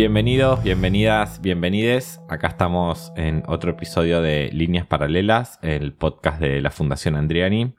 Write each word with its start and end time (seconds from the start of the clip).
Bienvenidos, 0.00 0.62
bienvenidas, 0.62 1.42
bienvenides. 1.42 2.22
Acá 2.30 2.46
estamos 2.46 3.12
en 3.16 3.42
otro 3.46 3.72
episodio 3.72 4.22
de 4.22 4.48
Líneas 4.50 4.86
Paralelas, 4.86 5.58
el 5.60 5.92
podcast 5.92 6.40
de 6.40 6.62
la 6.62 6.70
Fundación 6.70 7.16
Andriani. 7.16 7.74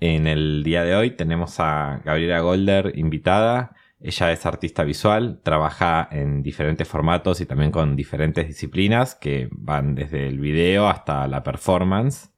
En 0.00 0.26
el 0.26 0.62
día 0.64 0.84
de 0.84 0.96
hoy 0.96 1.10
tenemos 1.10 1.60
a 1.60 2.00
Gabriela 2.02 2.40
Golder 2.40 2.92
invitada. 2.96 3.76
Ella 4.00 4.32
es 4.32 4.46
artista 4.46 4.84
visual, 4.84 5.42
trabaja 5.42 6.08
en 6.10 6.42
diferentes 6.42 6.88
formatos 6.88 7.42
y 7.42 7.44
también 7.44 7.72
con 7.72 7.94
diferentes 7.94 8.46
disciplinas 8.46 9.14
que 9.14 9.50
van 9.50 9.94
desde 9.94 10.28
el 10.28 10.40
video 10.40 10.88
hasta 10.88 11.28
la 11.28 11.42
performance. 11.42 12.30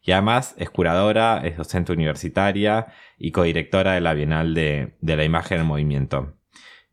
Y 0.00 0.12
además 0.12 0.54
es 0.56 0.70
curadora, 0.70 1.42
es 1.44 1.58
docente 1.58 1.92
universitaria 1.92 2.86
y 3.18 3.30
codirectora 3.30 3.92
de 3.92 4.00
la 4.00 4.14
Bienal 4.14 4.54
de, 4.54 4.96
de 5.02 5.16
la 5.16 5.24
Imagen 5.24 5.60
en 5.60 5.66
Movimiento. 5.66 6.35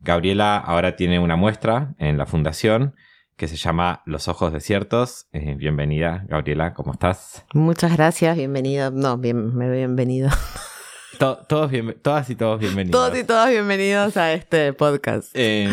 Gabriela 0.04 0.58
ahora 0.58 0.98
tiene 0.98 1.18
una 1.20 1.38
muestra 1.38 1.96
en 1.98 2.18
la 2.18 2.26
fundación 2.26 2.94
que 3.38 3.48
se 3.48 3.56
llama 3.56 4.04
Los 4.06 4.28
Ojos 4.28 4.52
Desiertos. 4.52 5.28
Eh, 5.32 5.56
bienvenida, 5.58 6.26
Gabriela, 6.28 6.74
¿cómo 6.74 6.92
estás? 6.92 7.46
Muchas 7.54 7.96
gracias, 7.96 8.36
bienvenido. 8.36 8.92
No, 8.92 9.18
bien, 9.18 9.58
bienvenido. 9.58 10.30
todos 11.20 11.48
todas 12.02 12.30
y 12.30 12.36
todos 12.36 12.60
bienvenidos. 12.60 12.92
Todos 12.92 13.18
y 13.18 13.24
todas 13.24 13.50
bienvenidos 13.50 14.18
a 14.18 14.34
este 14.34 14.74
podcast. 14.74 15.32
Eh, 15.36 15.70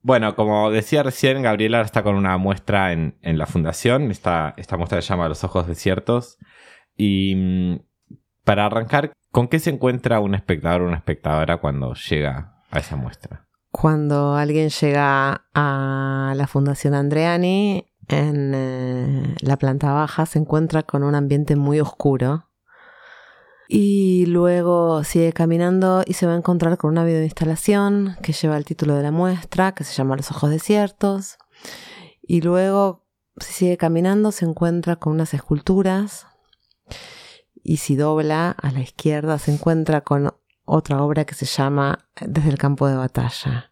bueno, 0.00 0.34
como 0.34 0.70
decía 0.70 1.02
recién, 1.02 1.42
Gabriela 1.42 1.82
está 1.82 2.02
con 2.02 2.14
una 2.14 2.38
muestra 2.38 2.92
en, 2.92 3.14
la 3.20 3.44
fundación. 3.44 4.10
Esta, 4.10 4.54
esta 4.56 4.78
muestra 4.78 5.02
se 5.02 5.08
llama 5.08 5.28
Los 5.28 5.44
Ojos 5.44 5.66
Desiertos. 5.66 6.38
Y 6.96 7.34
mm, 7.36 7.80
para 8.42 8.64
arrancar, 8.64 9.12
¿con 9.30 9.48
qué 9.48 9.58
se 9.58 9.68
encuentra 9.68 10.18
un 10.20 10.34
espectador 10.34 10.80
o 10.80 10.86
una 10.86 10.96
espectadora 10.96 11.58
cuando 11.58 11.92
llega 11.92 12.52
a 12.72 12.80
esa 12.80 12.96
muestra? 12.96 13.46
Cuando 13.70 14.34
alguien 14.34 14.68
llega 14.68 15.46
a 15.54 16.34
la 16.36 16.46
Fundación 16.46 16.94
Andreani, 16.94 17.86
en 18.08 18.52
eh, 18.54 19.34
la 19.40 19.56
planta 19.56 19.92
baja 19.92 20.26
se 20.26 20.38
encuentra 20.38 20.82
con 20.82 21.04
un 21.04 21.14
ambiente 21.14 21.56
muy 21.56 21.80
oscuro. 21.80 22.48
Y 23.68 24.26
luego 24.26 25.02
sigue 25.04 25.32
caminando 25.32 26.02
y 26.04 26.12
se 26.14 26.26
va 26.26 26.34
a 26.34 26.36
encontrar 26.36 26.76
con 26.76 26.90
una 26.90 27.04
videoinstalación 27.04 28.16
que 28.22 28.32
lleva 28.32 28.58
el 28.58 28.66
título 28.66 28.94
de 28.96 29.02
la 29.02 29.12
muestra, 29.12 29.72
que 29.72 29.84
se 29.84 29.94
llama 29.94 30.16
Los 30.16 30.30
Ojos 30.30 30.50
Desiertos. 30.50 31.38
Y 32.20 32.42
luego, 32.42 33.06
si 33.38 33.52
sigue 33.52 33.76
caminando, 33.78 34.32
se 34.32 34.44
encuentra 34.44 34.96
con 34.96 35.14
unas 35.14 35.32
esculturas. 35.32 36.26
Y 37.62 37.78
si 37.78 37.96
dobla 37.96 38.50
a 38.50 38.72
la 38.72 38.80
izquierda, 38.80 39.38
se 39.38 39.52
encuentra 39.52 40.02
con 40.02 40.34
otra 40.72 41.02
obra 41.02 41.24
que 41.26 41.34
se 41.34 41.44
llama 41.44 41.98
Desde 42.20 42.48
el 42.48 42.56
campo 42.56 42.86
de 42.88 42.96
batalla. 42.96 43.70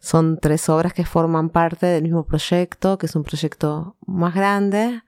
Son 0.00 0.38
tres 0.38 0.70
obras 0.70 0.94
que 0.94 1.04
forman 1.04 1.50
parte 1.50 1.84
del 1.84 2.02
mismo 2.02 2.24
proyecto, 2.24 2.96
que 2.96 3.04
es 3.04 3.14
un 3.14 3.22
proyecto 3.22 3.96
más 4.06 4.34
grande, 4.34 5.02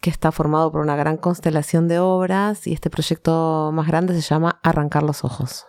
que 0.00 0.10
está 0.10 0.32
formado 0.32 0.72
por 0.72 0.80
una 0.80 0.96
gran 0.96 1.18
constelación 1.18 1.86
de 1.86 2.00
obras 2.00 2.66
y 2.66 2.72
este 2.72 2.90
proyecto 2.90 3.70
más 3.72 3.86
grande 3.86 4.14
se 4.14 4.22
llama 4.22 4.58
Arrancar 4.64 5.04
los 5.04 5.22
Ojos. 5.24 5.66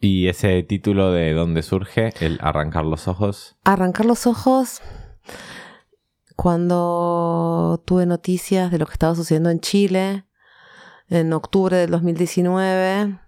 ¿Y 0.00 0.26
ese 0.26 0.60
título 0.64 1.12
de 1.12 1.32
dónde 1.32 1.62
surge, 1.62 2.12
el 2.20 2.38
Arrancar 2.42 2.84
los 2.84 3.06
Ojos? 3.06 3.56
Arrancar 3.62 4.06
los 4.06 4.26
Ojos, 4.26 4.82
cuando 6.34 7.80
tuve 7.86 8.06
noticias 8.06 8.72
de 8.72 8.78
lo 8.78 8.86
que 8.86 8.92
estaba 8.92 9.14
sucediendo 9.14 9.50
en 9.50 9.60
Chile, 9.60 10.24
en 11.08 11.32
octubre 11.32 11.76
del 11.76 11.90
2019, 11.92 13.20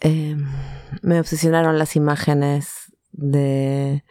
eh, 0.00 0.36
me 1.02 1.20
obsesionaron 1.20 1.78
las 1.78 1.96
imágenes 1.96 2.92
de, 3.12 4.04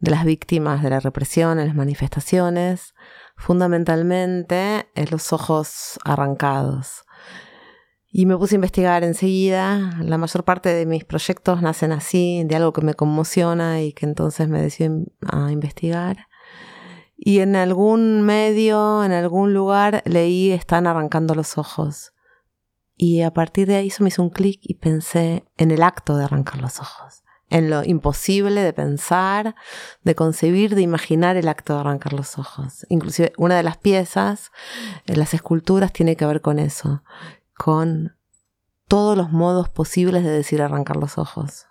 las 0.00 0.24
víctimas 0.24 0.82
de 0.82 0.90
la 0.90 1.00
represión 1.00 1.58
en 1.58 1.68
las 1.68 1.76
manifestaciones, 1.76 2.94
fundamentalmente 3.36 4.88
en 4.94 5.06
los 5.10 5.32
ojos 5.32 5.98
arrancados. 6.04 7.04
Y 8.08 8.24
me 8.26 8.36
puse 8.36 8.54
a 8.54 8.56
investigar 8.56 9.04
enseguida. 9.04 9.98
La 10.00 10.16
mayor 10.16 10.44
parte 10.44 10.70
de 10.70 10.86
mis 10.86 11.04
proyectos 11.04 11.60
nacen 11.60 11.92
así, 11.92 12.44
de 12.44 12.56
algo 12.56 12.72
que 12.72 12.80
me 12.80 12.94
conmociona 12.94 13.82
y 13.82 13.92
que 13.92 14.06
entonces 14.06 14.48
me 14.48 14.62
decidí 14.62 15.06
a 15.26 15.50
investigar. 15.52 16.28
Y 17.16 17.40
en 17.40 17.56
algún 17.56 18.22
medio, 18.22 19.04
en 19.04 19.12
algún 19.12 19.54
lugar, 19.54 20.02
leí 20.06 20.52
Están 20.52 20.86
arrancando 20.86 21.34
los 21.34 21.58
ojos. 21.58 22.12
Y 22.96 23.20
a 23.22 23.32
partir 23.32 23.68
de 23.68 23.76
ahí 23.76 23.88
eso 23.88 24.02
me 24.02 24.08
hizo 24.08 24.22
un 24.22 24.30
clic 24.30 24.58
y 24.62 24.74
pensé 24.74 25.44
en 25.58 25.70
el 25.70 25.82
acto 25.82 26.16
de 26.16 26.24
arrancar 26.24 26.62
los 26.62 26.80
ojos, 26.80 27.22
en 27.50 27.68
lo 27.68 27.84
imposible 27.84 28.62
de 28.62 28.72
pensar, 28.72 29.54
de 30.02 30.14
concebir, 30.14 30.74
de 30.74 30.80
imaginar 30.80 31.36
el 31.36 31.48
acto 31.48 31.74
de 31.74 31.80
arrancar 31.80 32.14
los 32.14 32.38
ojos. 32.38 32.86
Inclusive 32.88 33.32
una 33.36 33.56
de 33.56 33.62
las 33.62 33.76
piezas, 33.76 34.50
en 35.06 35.18
las 35.18 35.34
esculturas, 35.34 35.92
tiene 35.92 36.16
que 36.16 36.24
ver 36.24 36.40
con 36.40 36.58
eso, 36.58 37.02
con 37.54 38.16
todos 38.88 39.16
los 39.16 39.30
modos 39.30 39.68
posibles 39.68 40.24
de 40.24 40.30
decir 40.30 40.62
arrancar 40.62 40.96
los 40.96 41.18
ojos. 41.18 41.65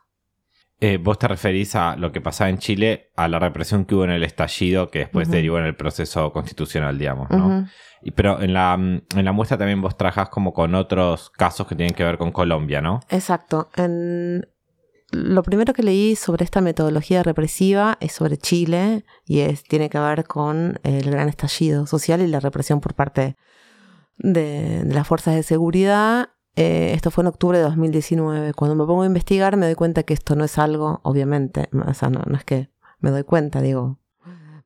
Eh, 0.81 0.97
vos 0.97 1.18
te 1.18 1.28
referís 1.28 1.74
a 1.75 1.96
lo 1.96 2.12
que 2.12 2.19
pasaba 2.19 2.50
en 2.50 2.58
Chile, 2.58 3.12
a 3.16 3.30
la 3.30 3.40
represión 3.40 3.86
que 3.86 3.96
hubo 3.96 4.03
en 4.03 4.09
el 4.09 4.24
estallido 4.24 4.90
que 4.90 5.00
después 5.00 5.30
derivó 5.31 5.58
en 5.58 5.66
el 5.66 5.75
proceso 5.75 6.34
constitucional, 6.34 6.97
digamos, 6.97 7.30
¿no? 7.30 7.66
y, 8.02 8.12
pero 8.12 8.41
en 8.41 8.53
la, 8.53 8.74
en 8.74 9.25
la 9.25 9.31
muestra 9.31 9.58
también 9.58 9.81
vos 9.81 9.96
trabajas 9.96 10.28
como 10.30 10.53
con 10.53 10.75
otros 10.75 11.30
casos 11.30 11.66
que 11.66 11.75
tienen 11.75 11.96
que 11.96 12.03
ver 12.03 12.18
con 12.18 12.31
Colombia, 12.31 12.81
¿no? 12.81 13.00
Exacto. 13.09 13.69
En... 13.78 14.47
Lo 15.12 15.44
primero 15.44 15.74
que 15.74 15.84
leí 15.84 16.16
sobre 16.18 16.44
esta 16.44 16.59
metodología 16.59 17.24
represiva 17.24 17.97
es 18.02 18.12
sobre 18.12 18.38
Chile 18.38 19.06
y 19.25 19.41
es, 19.41 19.64
tiene 19.64 19.90
que 19.90 20.00
ver 20.00 20.25
con 20.25 20.80
el 20.84 21.09
gran 21.09 21.30
estallido 21.30 21.88
social 21.88 22.22
y 22.22 22.28
la 22.28 22.41
represión 22.41 22.81
por 22.81 22.96
parte 22.96 23.38
de, 24.18 24.84
de 24.84 24.94
las 24.94 25.08
fuerzas 25.08 25.35
de 25.35 25.44
seguridad 25.44 26.30
eh, 26.55 26.93
esto 26.93 27.11
fue 27.11 27.23
en 27.23 27.27
octubre 27.27 27.57
de 27.57 27.63
2019. 27.63 28.53
Cuando 28.53 28.75
me 28.75 28.85
pongo 28.85 29.03
a 29.03 29.05
investigar 29.05 29.57
me 29.57 29.66
doy 29.66 29.75
cuenta 29.75 30.03
que 30.03 30.13
esto 30.13 30.35
no 30.35 30.45
es 30.45 30.57
algo, 30.57 31.01
obviamente, 31.03 31.69
o 31.73 31.93
sea, 31.93 32.09
no, 32.09 32.21
es 32.35 32.45
que 32.45 32.69
me 32.99 33.11
doy 33.11 33.23
cuenta, 33.23 33.61
digo, 33.61 33.99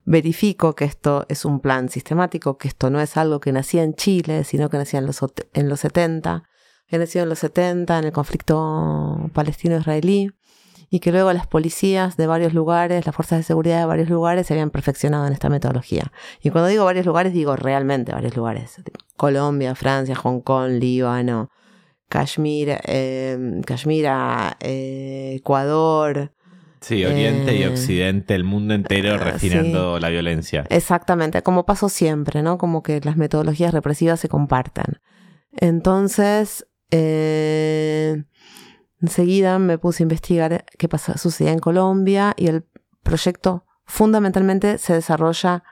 verifico 0.06 0.76
que 0.76 0.86
esto 0.86 1.26
es 1.30 1.46
un 1.46 1.60
plan 1.60 1.90
sistemático, 1.90 2.58
que 2.58 2.68
esto 2.68 2.90
no 2.90 3.02
es 3.02 3.18
algo 3.18 3.40
que 3.40 3.52
nacía 3.52 3.84
en 3.84 3.96
Chile, 3.96 4.44
sino 4.44 4.70
que 4.70 4.78
nacía 4.78 5.00
en 5.00 5.08
los, 5.08 5.20
en 5.54 5.70
los 5.70 5.80
70, 5.80 6.44
que 6.88 6.98
nació 6.98 7.24
en 7.24 7.30
los 7.30 7.40
70 7.40 8.00
en 8.00 8.06
el 8.06 8.12
conflicto 8.12 9.30
palestino-israelí, 9.34 10.32
y 10.92 11.00
que 11.00 11.12
luego 11.12 11.32
las 11.34 11.46
policías 11.46 12.18
de 12.18 12.26
varios 12.26 12.54
lugares, 12.54 13.06
las 13.06 13.16
fuerzas 13.16 13.40
de 13.40 13.44
seguridad 13.44 13.80
de 13.80 13.86
varios 13.86 14.10
lugares 14.10 14.48
se 14.48 14.54
habían 14.54 14.72
perfeccionado 14.72 15.28
en 15.28 15.34
esta 15.34 15.50
metodología. 15.50 16.12
Y 16.42 16.50
cuando 16.50 16.68
digo 16.68 16.86
varios 16.86 17.06
lugares, 17.06 17.34
digo 17.34 17.56
realmente 17.56 18.12
varios 18.12 18.36
lugares. 18.36 18.82
Colombia, 19.16 19.76
Francia, 19.76 20.16
Hong 20.16 20.42
Kong, 20.42 20.80
Líbano, 20.80 21.52
Kashmir, 22.10 22.70
eh, 22.86 23.62
eh, 24.62 25.34
Ecuador. 25.38 26.34
Sí, 26.82 27.06
Oriente 27.06 27.56
y 27.56 27.64
eh, 27.64 27.68
Occidente, 27.68 28.36
el 28.36 28.44
mundo 28.44 28.74
entero 28.74 29.18
refinando 29.18 30.00
la 30.00 30.10
violencia. 30.10 30.66
Exactamente, 30.70 31.44
como 31.44 31.66
pasó 31.66 31.90
siempre, 31.90 32.42
¿no? 32.42 32.58
Como 32.58 32.84
que 32.84 33.02
las 33.02 33.18
metodologías 33.18 33.74
represivas 33.74 34.20
se 34.20 34.30
comparten. 34.30 35.00
Entonces, 35.52 36.66
enseguida 39.02 39.60
me 39.60 39.78
puse 39.78 40.04
a 40.04 40.06
investigar 40.06 40.66
qué 40.78 40.88
pasa, 40.88 41.18
sucedía 41.18 41.52
en 41.52 41.60
Colombia 41.60 42.34
y 42.38 42.48
el 42.48 42.64
proyecto 43.04 43.66
fundamentalmente 43.86 44.78
se 44.78 44.94
desarrolla 44.94 45.64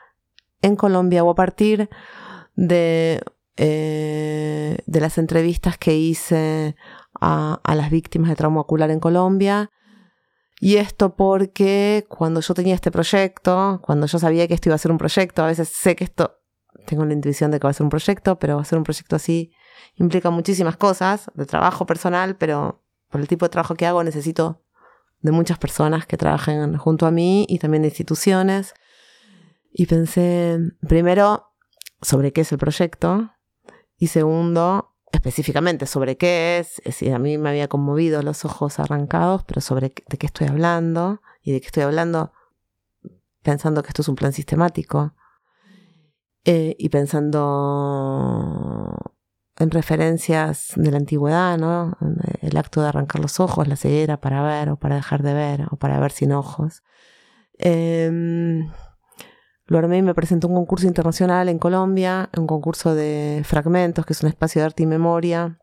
en 0.62 0.76
Colombia 0.76 1.24
o 1.24 1.30
a 1.30 1.36
partir 1.36 1.90
de 2.56 3.24
eh, 3.58 4.78
de 4.86 5.00
las 5.00 5.18
entrevistas 5.18 5.78
que 5.78 5.96
hice 5.96 6.76
a, 7.20 7.60
las 7.66 7.90
víctimas 7.90 8.30
de 8.30 8.36
trauma 8.36 8.62
ocular 8.62 8.92
en 8.92 9.00
Colombia. 9.00 9.72
Y 10.60 10.78
esto 10.78 11.16
porque 11.16 12.06
cuando 12.08 12.42
yo 12.42 12.54
tenía 12.54 12.76
este 12.76 12.92
proyecto, 12.92 13.82
cuando 13.84 14.06
yo 14.08 14.20
sabía 14.20 14.48
que 14.48 14.54
esto 14.54 14.70
iba 14.70 14.76
a 14.76 14.80
ser 14.80 14.92
un 14.92 14.98
proyecto, 14.98 15.44
a 15.44 15.48
veces 15.48 15.70
sé 15.70 15.96
que 15.96 16.04
esto, 16.04 16.40
tengo 16.86 17.06
la 17.06 17.14
intuición 17.14 17.52
de 17.52 17.60
que 17.60 17.66
va 17.66 17.72
a 17.72 17.74
ser 17.74 17.84
un 17.84 17.90
proyecto, 17.90 18.40
pero 18.40 18.56
va 18.56 18.62
a 18.62 18.66
ser 18.66 18.78
un 18.78 18.84
proyecto 18.84 19.16
así, 19.16 19.52
implica 19.96 20.30
muchísimas 20.30 20.78
cosas 20.78 21.30
de 21.36 21.46
trabajo 21.46 21.86
personal, 21.86 22.38
pero 22.38 22.84
por 23.10 23.22
el 23.22 23.28
tipo 23.28 23.46
de 23.46 23.50
trabajo 23.50 23.76
que 23.76 23.86
hago 23.86 24.04
necesito 24.04 24.64
de 25.22 25.32
muchas 25.32 25.58
personas 25.58 26.06
que 26.06 26.18
trabajan 26.18 26.78
junto 26.78 27.06
a 27.06 27.12
mí 27.12 27.46
y 27.50 27.60
también 27.60 27.82
de 27.84 27.90
instituciones. 27.90 28.74
Y 29.72 29.86
pensé, 29.86 30.58
primero, 30.88 31.52
sobre 32.02 32.34
qué 32.34 32.42
es 32.42 32.52
el 32.52 32.58
proyecto 32.58 33.32
y 33.98 34.08
segundo, 34.08 34.94
específicamente 35.12 35.86
sobre 35.86 36.18
qué 36.18 36.60
es. 36.60 36.82
Es 36.86 37.02
a 37.12 37.20
mí 37.20 37.38
me 37.38 37.50
había 37.50 37.68
conmovido 37.68 38.22
los 38.22 38.46
ojos 38.46 38.80
arrancados, 38.80 39.44
pero 39.44 39.62
sobre 39.62 39.94
de 40.08 40.18
qué 40.18 40.26
estoy 40.28 40.48
hablando 40.48 41.22
y 41.42 41.52
de 41.52 41.62
qué 41.62 41.68
estoy 41.68 41.84
hablando 41.84 42.32
pensando 43.42 43.82
que 43.82 43.90
esto 43.90 44.02
es 44.02 44.08
un 44.10 44.16
plan 44.16 44.34
sistemático 44.34 45.14
eh, 46.44 46.76
y 46.78 46.90
pensando 46.90 47.34
en 49.58 49.72
referencias 49.72 50.74
de 50.76 50.92
la 50.92 50.98
antigüedad, 50.98 51.58
¿no? 51.58 51.98
El 52.42 52.58
acto 52.58 52.82
de 52.82 52.90
arrancar 52.90 53.22
los 53.22 53.40
ojos, 53.40 53.68
la 53.68 53.76
ceguera 53.76 54.20
para 54.20 54.44
ver 54.44 54.70
o 54.70 54.78
para 54.78 54.96
dejar 54.96 55.24
de 55.24 55.34
ver 55.34 55.68
o 55.72 55.78
para 55.78 56.00
ver 56.00 56.12
sin 56.12 56.32
ojos. 56.32 56.84
Eh, 57.58 58.62
lo 59.68 59.78
armé 59.78 59.98
y 59.98 60.02
me 60.02 60.16
presentó 60.16 60.48
un 60.48 60.56
concurso 60.56 60.88
internacional 60.88 61.50
en 61.50 61.60
Colombia, 61.60 62.30
un 62.38 62.48
concurso 62.48 62.96
de 62.96 63.42
fragmentos, 63.46 64.06
que 64.06 64.14
es 64.14 64.24
un 64.24 64.30
espacio 64.30 64.62
de 64.62 64.66
arte 64.66 64.84
y 64.84 64.88
memoria 64.88 65.60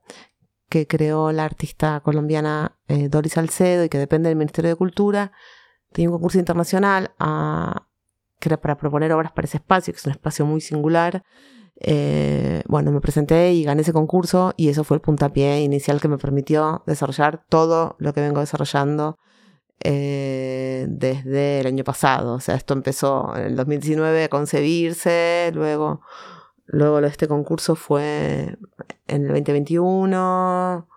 que 0.68 0.86
creó 0.86 1.32
la 1.32 1.44
artista 1.44 2.00
colombiana 2.00 2.76
eh, 2.88 3.08
Doris 3.08 3.32
Salcedo 3.34 3.84
y 3.84 3.88
que 3.88 3.98
depende 3.98 4.28
del 4.28 4.36
Ministerio 4.36 4.70
de 4.70 4.76
Cultura. 4.76 5.32
Tenía 5.92 6.10
un 6.10 6.16
concurso 6.16 6.38
internacional 6.38 7.14
a, 7.18 7.88
que 8.40 8.48
era 8.48 8.60
para 8.60 8.76
proponer 8.76 9.12
obras 9.12 9.32
para 9.32 9.46
ese 9.46 9.58
espacio, 9.58 9.94
que 9.94 9.98
es 9.98 10.06
un 10.06 10.12
espacio 10.12 10.44
muy 10.44 10.60
singular. 10.60 11.24
Eh, 11.80 12.62
bueno, 12.66 12.92
me 12.92 13.00
presenté 13.00 13.52
y 13.52 13.64
gané 13.64 13.82
ese 13.82 13.92
concurso 13.92 14.52
y 14.56 14.68
eso 14.68 14.84
fue 14.84 14.96
el 14.96 15.00
puntapié 15.00 15.60
inicial 15.62 16.00
que 16.00 16.08
me 16.08 16.18
permitió 16.18 16.82
desarrollar 16.86 17.44
todo 17.48 17.96
lo 17.98 18.12
que 18.12 18.20
vengo 18.20 18.40
desarrollando 18.40 19.18
eh, 19.80 20.86
desde 20.88 21.60
el 21.60 21.66
año 21.66 21.84
pasado. 21.84 22.34
O 22.34 22.40
sea, 22.40 22.54
esto 22.54 22.74
empezó 22.74 23.34
en 23.36 23.42
el 23.44 23.56
2019 23.56 24.24
a 24.24 24.28
concebirse, 24.28 25.50
luego, 25.54 26.00
luego 26.66 26.98
este 27.00 27.28
concurso 27.28 27.74
fue 27.76 28.56
en 29.06 29.22
el 29.22 29.28
2021. 29.28 30.88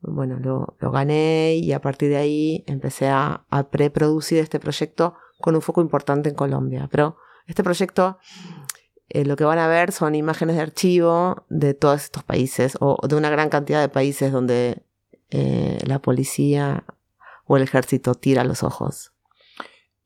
Bueno, 0.00 0.38
lo, 0.40 0.90
gané 0.90 1.54
y 1.56 1.72
a 1.72 1.80
partir 1.80 2.08
de 2.10 2.16
ahí 2.16 2.64
empecé 2.66 3.08
a, 3.08 3.44
a 3.50 3.70
preproducir 3.70 4.38
este 4.38 4.58
proyecto 4.58 5.14
con 5.40 5.54
un 5.54 5.62
foco 5.62 5.80
importante 5.80 6.28
en 6.28 6.34
Colombia. 6.34 6.88
Pero 6.90 7.16
este 7.46 7.62
proyecto 7.62 8.18
eh, 9.14 9.26
lo 9.26 9.36
que 9.36 9.44
van 9.44 9.58
a 9.58 9.68
ver 9.68 9.92
son 9.92 10.14
imágenes 10.14 10.56
de 10.56 10.62
archivo 10.62 11.44
de 11.50 11.74
todos 11.74 12.04
estos 12.04 12.24
países 12.24 12.78
o 12.80 12.96
de 13.06 13.14
una 13.14 13.28
gran 13.28 13.50
cantidad 13.50 13.82
de 13.82 13.90
países 13.90 14.32
donde 14.32 14.84
eh, 15.28 15.78
la 15.86 15.98
policía 16.00 16.84
o 17.52 17.56
el 17.58 17.64
ejército 17.64 18.14
tira 18.14 18.44
los 18.44 18.62
ojos. 18.62 19.12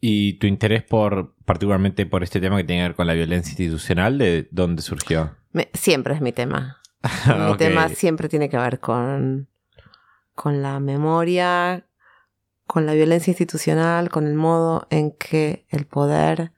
¿Y 0.01 0.35
tu 0.41 0.49
interés 0.49 0.83
por, 0.83 1.37
particularmente 1.45 2.05
por 2.05 2.25
este 2.25 2.41
tema 2.41 2.57
que 2.57 2.65
tiene 2.65 2.83
que 2.83 2.89
ver 2.89 2.97
con 2.97 3.07
la 3.07 3.13
violencia 3.13 3.53
institucional, 3.53 4.19
de 4.19 4.49
dónde 4.51 4.83
surgió? 4.83 5.37
siempre 5.73 6.15
es 6.15 6.21
mi 6.21 6.33
tema. 6.33 6.83
Mi 7.49 7.57
tema 7.57 7.89
siempre 7.89 8.29
tiene 8.29 8.49
que 8.49 8.57
ver 8.57 8.81
con, 8.81 9.49
con 10.35 10.61
la 10.61 10.81
memoria, 10.81 11.87
con 12.67 12.85
la 12.85 12.95
violencia 12.95 13.31
institucional, 13.31 14.11
con 14.11 14.27
el 14.27 14.35
modo 14.35 14.89
en 14.91 15.13
que 15.13 15.67
el 15.71 15.87
poder 15.87 16.53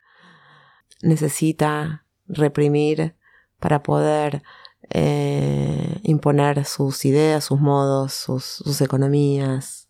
necesita 1.03 2.07
reprimir 2.29 3.15
para 3.61 3.83
poder 3.83 4.43
eh, 4.89 6.01
imponer 6.03 6.65
sus 6.65 7.05
ideas, 7.05 7.45
sus 7.45 7.61
modos, 7.61 8.15
sus 8.15 8.81
economías, 8.81 9.88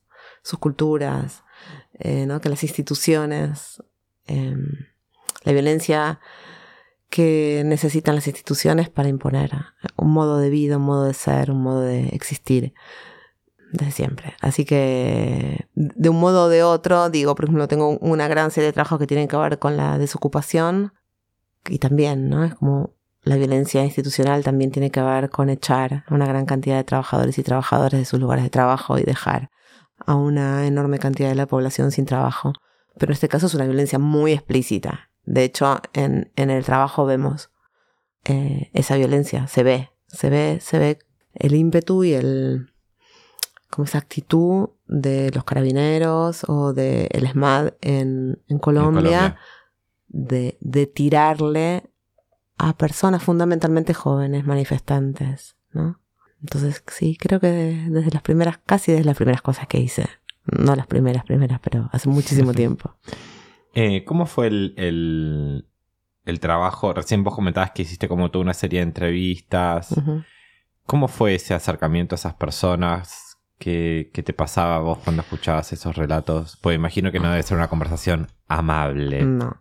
sus 0.48 0.58
culturas, 0.58 1.44
eh, 1.98 2.24
¿no? 2.24 2.40
que 2.40 2.48
las 2.48 2.62
instituciones, 2.62 3.82
em, 4.26 4.66
la 5.44 5.52
violencia 5.52 6.20
que 7.10 7.62
necesitan 7.66 8.14
las 8.14 8.26
instituciones 8.26 8.88
para 8.88 9.10
imponer 9.10 9.50
un 9.96 10.10
modo 10.10 10.38
de 10.38 10.48
vida, 10.48 10.78
un 10.78 10.84
modo 10.84 11.04
de 11.04 11.12
ser, 11.12 11.50
un 11.50 11.62
modo 11.62 11.82
de 11.82 12.08
existir 12.08 12.72
desde 13.72 13.92
siempre. 13.92 14.36
Así 14.40 14.64
que 14.64 15.68
de 15.74 16.08
un 16.08 16.18
modo 16.18 16.44
o 16.44 16.48
de 16.48 16.62
otro, 16.62 17.10
digo, 17.10 17.34
por 17.34 17.44
ejemplo, 17.44 17.68
tengo 17.68 17.98
una 17.98 18.26
gran 18.26 18.50
serie 18.50 18.68
de 18.68 18.72
trabajos 18.72 18.98
que 18.98 19.06
tienen 19.06 19.28
que 19.28 19.36
ver 19.36 19.58
con 19.58 19.76
la 19.76 19.98
desocupación 19.98 20.94
y 21.66 21.78
también, 21.78 22.30
¿no? 22.30 22.44
Es 22.44 22.54
como 22.54 22.94
la 23.22 23.36
violencia 23.36 23.84
institucional 23.84 24.44
también 24.44 24.70
tiene 24.70 24.90
que 24.90 25.02
ver 25.02 25.28
con 25.28 25.50
echar 25.50 26.04
a 26.06 26.14
una 26.14 26.26
gran 26.26 26.46
cantidad 26.46 26.76
de 26.76 26.84
trabajadores 26.84 27.36
y 27.38 27.42
trabajadoras 27.42 28.00
de 28.00 28.06
sus 28.06 28.18
lugares 28.18 28.44
de 28.44 28.50
trabajo 28.50 28.98
y 28.98 29.02
dejar 29.02 29.50
a 30.06 30.14
una 30.14 30.66
enorme 30.66 30.98
cantidad 30.98 31.28
de 31.28 31.34
la 31.34 31.46
población 31.46 31.90
sin 31.90 32.06
trabajo. 32.06 32.52
Pero 32.98 33.10
en 33.10 33.14
este 33.14 33.28
caso 33.28 33.46
es 33.46 33.54
una 33.54 33.64
violencia 33.64 33.98
muy 33.98 34.32
explícita. 34.32 35.10
De 35.24 35.44
hecho, 35.44 35.80
en, 35.92 36.32
en 36.36 36.50
el 36.50 36.64
trabajo 36.64 37.04
vemos 37.04 37.50
eh, 38.24 38.70
esa 38.74 38.96
violencia, 38.96 39.46
se 39.46 39.62
ve, 39.62 39.90
se 40.06 40.30
ve, 40.30 40.58
se 40.60 40.78
ve 40.78 40.98
el 41.34 41.54
ímpetu 41.54 42.04
y 42.04 42.14
el 42.14 42.72
como 43.70 43.84
esa 43.84 43.98
actitud 43.98 44.70
de 44.86 45.30
los 45.34 45.44
carabineros 45.44 46.44
o 46.48 46.72
del 46.72 47.08
el 47.10 47.28
SMAD 47.28 47.74
en, 47.80 48.42
en, 48.48 48.58
Colombia, 48.58 49.36
De, 50.08 50.56
de, 50.60 50.86
tirarle 50.86 51.90
a 52.56 52.76
personas 52.76 53.22
fundamentalmente 53.22 53.92
jóvenes, 53.92 54.46
manifestantes, 54.46 55.56
¿no? 55.72 56.00
Entonces, 56.40 56.82
sí, 56.86 57.16
creo 57.16 57.40
que 57.40 57.48
desde 57.88 58.10
las 58.10 58.22
primeras, 58.22 58.58
casi 58.64 58.92
desde 58.92 59.04
las 59.04 59.16
primeras 59.16 59.42
cosas 59.42 59.66
que 59.66 59.78
hice. 59.78 60.08
No 60.44 60.76
las 60.76 60.86
primeras, 60.86 61.24
primeras, 61.24 61.60
pero 61.60 61.88
hace 61.92 62.08
muchísimo 62.08 62.54
tiempo. 62.54 62.94
Eh, 63.74 64.04
¿Cómo 64.04 64.26
fue 64.26 64.46
el, 64.46 65.64
el, 66.24 66.40
trabajo? 66.40 66.92
Recién 66.92 67.24
vos 67.24 67.34
comentabas 67.34 67.72
que 67.72 67.82
hiciste 67.82 68.08
como 68.08 68.30
toda 68.30 68.44
una 68.44 68.54
serie 68.54 68.80
de 68.80 68.84
entrevistas. 68.84 69.94
¿Cómo 70.86 71.08
fue 71.08 71.34
ese 71.34 71.54
acercamiento 71.54 72.14
a 72.14 72.16
esas 72.16 72.34
personas? 72.34 73.38
¿Qué, 73.58 74.10
¿Qué, 74.14 74.22
te 74.22 74.32
pasaba 74.32 74.78
vos 74.78 74.98
cuando 74.98 75.22
escuchabas 75.22 75.72
esos 75.72 75.96
relatos? 75.96 76.56
Pues 76.62 76.76
imagino 76.76 77.12
que 77.12 77.20
no 77.20 77.30
debe 77.30 77.42
ser 77.42 77.56
una 77.56 77.68
conversación 77.68 78.28
amable. 78.46 79.24
No. 79.24 79.60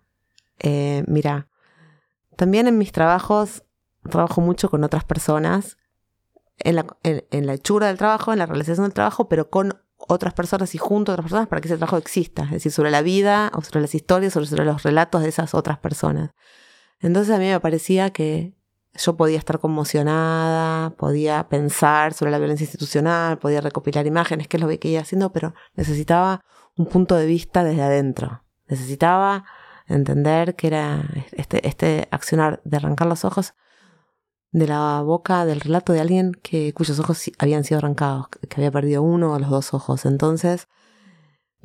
Eh, 0.59 1.03
mira, 1.07 1.47
también 2.35 2.67
en 2.67 2.77
mis 2.77 2.91
trabajos 2.91 3.63
trabajo 4.09 4.41
mucho 4.41 4.69
con 4.69 4.83
otras 4.83 5.03
personas 5.03 5.77
en 6.59 6.75
la, 6.75 6.85
en, 7.03 7.45
la 7.45 7.53
hechura 7.53 7.87
del 7.87 7.97
trabajo, 7.97 8.33
en 8.33 8.39
la 8.39 8.45
realización 8.45 8.85
del 8.85 8.93
trabajo, 8.93 9.29
pero 9.29 9.49
con 9.49 9.79
otras 9.97 10.33
personas 10.33 10.73
y 10.75 10.77
junto 10.77 11.11
a 11.11 11.13
otras 11.13 11.25
personas 11.25 11.47
para 11.47 11.61
que 11.61 11.67
ese 11.67 11.77
trabajo 11.77 11.97
exista, 11.97 12.43
es 12.43 12.51
decir, 12.51 12.71
sobre 12.71 12.91
la 12.91 13.01
vida, 13.01 13.51
o 13.53 13.61
sobre 13.61 13.81
las 13.81 13.95
historias, 13.95 14.33
sobre, 14.33 14.47
sobre 14.47 14.65
los 14.65 14.83
relatos 14.83 15.21
de 15.21 15.29
esas 15.29 15.53
otras 15.53 15.79
personas. 15.79 16.31
Entonces 16.99 17.33
a 17.35 17.39
mí 17.39 17.47
me 17.47 17.59
parecía 17.59 18.11
que 18.11 18.53
yo 18.97 19.15
podía 19.15 19.37
estar 19.37 19.59
conmocionada, 19.59 20.91
podía 20.91 21.47
pensar 21.49 22.13
sobre 22.13 22.31
la 22.31 22.39
violencia 22.39 22.65
institucional, 22.65 23.37
podía 23.37 23.61
recopilar 23.61 24.07
imágenes, 24.07 24.47
que 24.47 24.57
es 24.57 24.63
lo 24.63 24.69
que 24.69 24.87
iba 24.87 25.01
haciendo, 25.01 25.31
pero 25.31 25.53
necesitaba 25.75 26.41
un 26.75 26.87
punto 26.87 27.15
de 27.15 27.27
vista 27.27 27.63
desde 27.63 27.83
adentro. 27.83 28.43
Necesitaba 28.67 29.45
entender 29.87 30.55
que 30.55 30.67
era 30.67 31.03
este, 31.31 31.67
este 31.67 32.07
accionar 32.11 32.61
de 32.63 32.77
arrancar 32.77 33.07
los 33.07 33.23
ojos 33.23 33.53
de 34.57 34.67
la 34.67 35.01
boca 35.01 35.45
del 35.45 35.61
relato 35.61 35.93
de 35.93 36.01
alguien 36.01 36.31
que, 36.41 36.73
cuyos 36.73 36.99
ojos 36.99 37.31
habían 37.37 37.63
sido 37.63 37.77
arrancados, 37.77 38.27
que 38.29 38.55
había 38.55 38.71
perdido 38.71 39.03
uno 39.03 39.33
o 39.33 39.39
los 39.39 39.49
dos 39.49 39.73
ojos. 39.73 40.05
Entonces, 40.05 40.67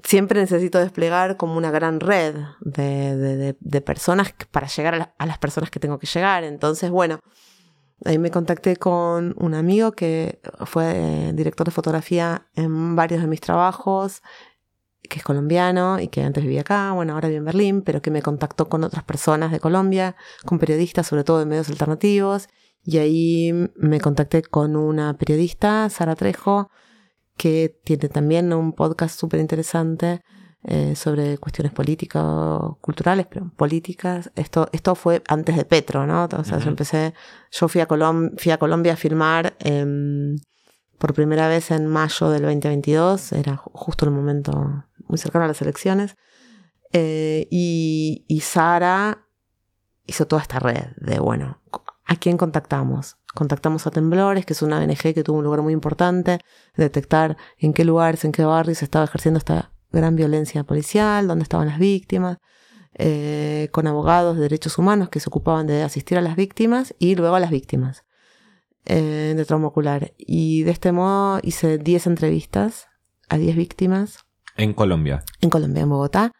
siempre 0.04 0.40
necesito 0.40 0.78
desplegar 0.78 1.36
como 1.36 1.56
una 1.56 1.70
gran 1.70 2.00
red 2.00 2.34
de, 2.60 3.56
de, 3.58 3.80
personas 3.80 4.34
para 4.50 4.66
llegar 4.66 5.14
a, 5.16 5.26
las 5.26 5.38
personas 5.38 5.70
que 5.70 5.80
tengo 5.80 5.98
que 5.98 6.06
llegar. 6.06 6.44
Entonces, 6.44 6.90
bueno, 6.90 7.20
ahí 8.04 8.18
me 8.18 8.30
contacté 8.30 8.76
con 8.76 9.34
un 9.38 9.54
amigo 9.54 9.92
que 9.92 10.40
fue 10.66 11.28
eh, 11.28 11.32
director 11.32 11.66
de 11.66 11.72
fotografía 11.72 12.46
en 12.54 12.94
varios 12.94 13.22
de 13.22 13.26
mis 13.26 13.40
trabajos, 13.40 14.22
que 15.08 15.18
es 15.18 15.24
colombiano 15.24 15.98
y 15.98 16.08
que 16.08 16.22
antes 16.22 16.44
vivía 16.44 16.60
acá, 16.60 16.92
bueno, 16.92 17.14
ahora 17.14 17.28
vive 17.28 17.38
en 17.38 17.44
Berlín, 17.46 17.82
pero 17.82 18.02
que 18.02 18.10
me 18.10 18.20
contactó 18.20 18.68
con 18.68 18.84
otras 18.84 19.04
personas 19.04 19.50
de 19.50 19.60
Colombia, 19.60 20.14
con 20.44 20.58
periodistas, 20.58 21.06
sobre 21.06 21.24
todo 21.24 21.38
de 21.38 21.46
medios 21.46 21.70
alternativos, 21.70 22.48
y 22.84 22.98
ahí 22.98 23.52
me 23.76 24.00
contacté 24.00 24.42
con 24.42 24.76
una 24.76 25.16
periodista, 25.16 25.88
Sara 25.88 26.16
Trejo, 26.16 26.70
que 27.36 27.80
tiene 27.84 28.08
también 28.08 28.52
un 28.52 28.72
podcast 28.72 29.18
súper 29.18 29.40
interesante 29.40 30.22
eh, 30.64 30.94
sobre 30.94 31.38
cuestiones 31.38 31.72
políticas, 31.72 32.22
culturales, 32.80 33.26
pero 33.28 33.50
políticas. 33.56 34.30
Esto, 34.36 34.68
esto 34.72 34.94
fue 34.94 35.22
antes 35.28 35.56
de 35.56 35.64
Petro, 35.64 36.06
¿no? 36.06 36.24
O 36.24 36.44
sea, 36.44 36.58
yo 36.58 36.68
empecé, 36.68 37.14
yo 37.50 37.68
fui 37.68 37.80
a, 37.80 37.88
fui 38.36 38.52
a 38.52 38.58
Colombia 38.58 38.92
a 38.92 38.96
filmar 38.96 39.56
em, 39.58 40.36
por 40.98 41.14
primera 41.14 41.48
vez 41.48 41.72
en 41.72 41.88
mayo 41.88 42.30
del 42.30 42.42
2022, 42.42 43.32
era 43.32 43.56
justo 43.56 44.04
el 44.04 44.12
momento 44.12 44.84
muy 45.08 45.18
cercano 45.18 45.44
a 45.44 45.48
las 45.48 45.60
elecciones. 45.62 46.16
Eh, 46.92 47.48
y, 47.50 48.24
y 48.28 48.40
Sara 48.40 49.26
hizo 50.06 50.26
toda 50.26 50.42
esta 50.42 50.60
red 50.60 50.94
de, 50.96 51.18
bueno, 51.18 51.60
¿A 52.12 52.16
quién 52.16 52.36
contactamos? 52.36 53.16
Contactamos 53.34 53.86
a 53.86 53.90
Temblores, 53.90 54.44
que 54.44 54.52
es 54.52 54.60
una 54.60 54.76
ONG 54.76 55.14
que 55.14 55.24
tuvo 55.24 55.38
un 55.38 55.44
lugar 55.44 55.62
muy 55.62 55.72
importante, 55.72 56.40
detectar 56.76 57.38
en 57.56 57.72
qué 57.72 57.86
lugares, 57.86 58.26
en 58.26 58.32
qué 58.32 58.44
barrios 58.44 58.78
se 58.80 58.84
estaba 58.84 59.06
ejerciendo 59.06 59.38
esta 59.38 59.72
gran 59.90 60.14
violencia 60.14 60.62
policial, 60.62 61.26
dónde 61.26 61.44
estaban 61.44 61.68
las 61.68 61.78
víctimas, 61.78 62.36
eh, 62.98 63.70
con 63.72 63.86
abogados 63.86 64.36
de 64.36 64.42
derechos 64.42 64.76
humanos 64.76 65.08
que 65.08 65.20
se 65.20 65.30
ocupaban 65.30 65.66
de 65.66 65.84
asistir 65.84 66.18
a 66.18 66.20
las 66.20 66.36
víctimas 66.36 66.94
y 66.98 67.14
luego 67.14 67.34
a 67.34 67.40
las 67.40 67.50
víctimas 67.50 68.04
eh, 68.84 69.32
de 69.34 69.44
trauma 69.46 69.68
ocular. 69.68 70.12
Y 70.18 70.64
de 70.64 70.70
este 70.72 70.92
modo 70.92 71.40
hice 71.42 71.78
10 71.78 72.08
entrevistas 72.08 72.88
a 73.30 73.38
10 73.38 73.56
víctimas. 73.56 74.18
En 74.58 74.74
Colombia. 74.74 75.24
En 75.40 75.48
Colombia, 75.48 75.84
en 75.84 75.88
Bogotá. 75.88 76.32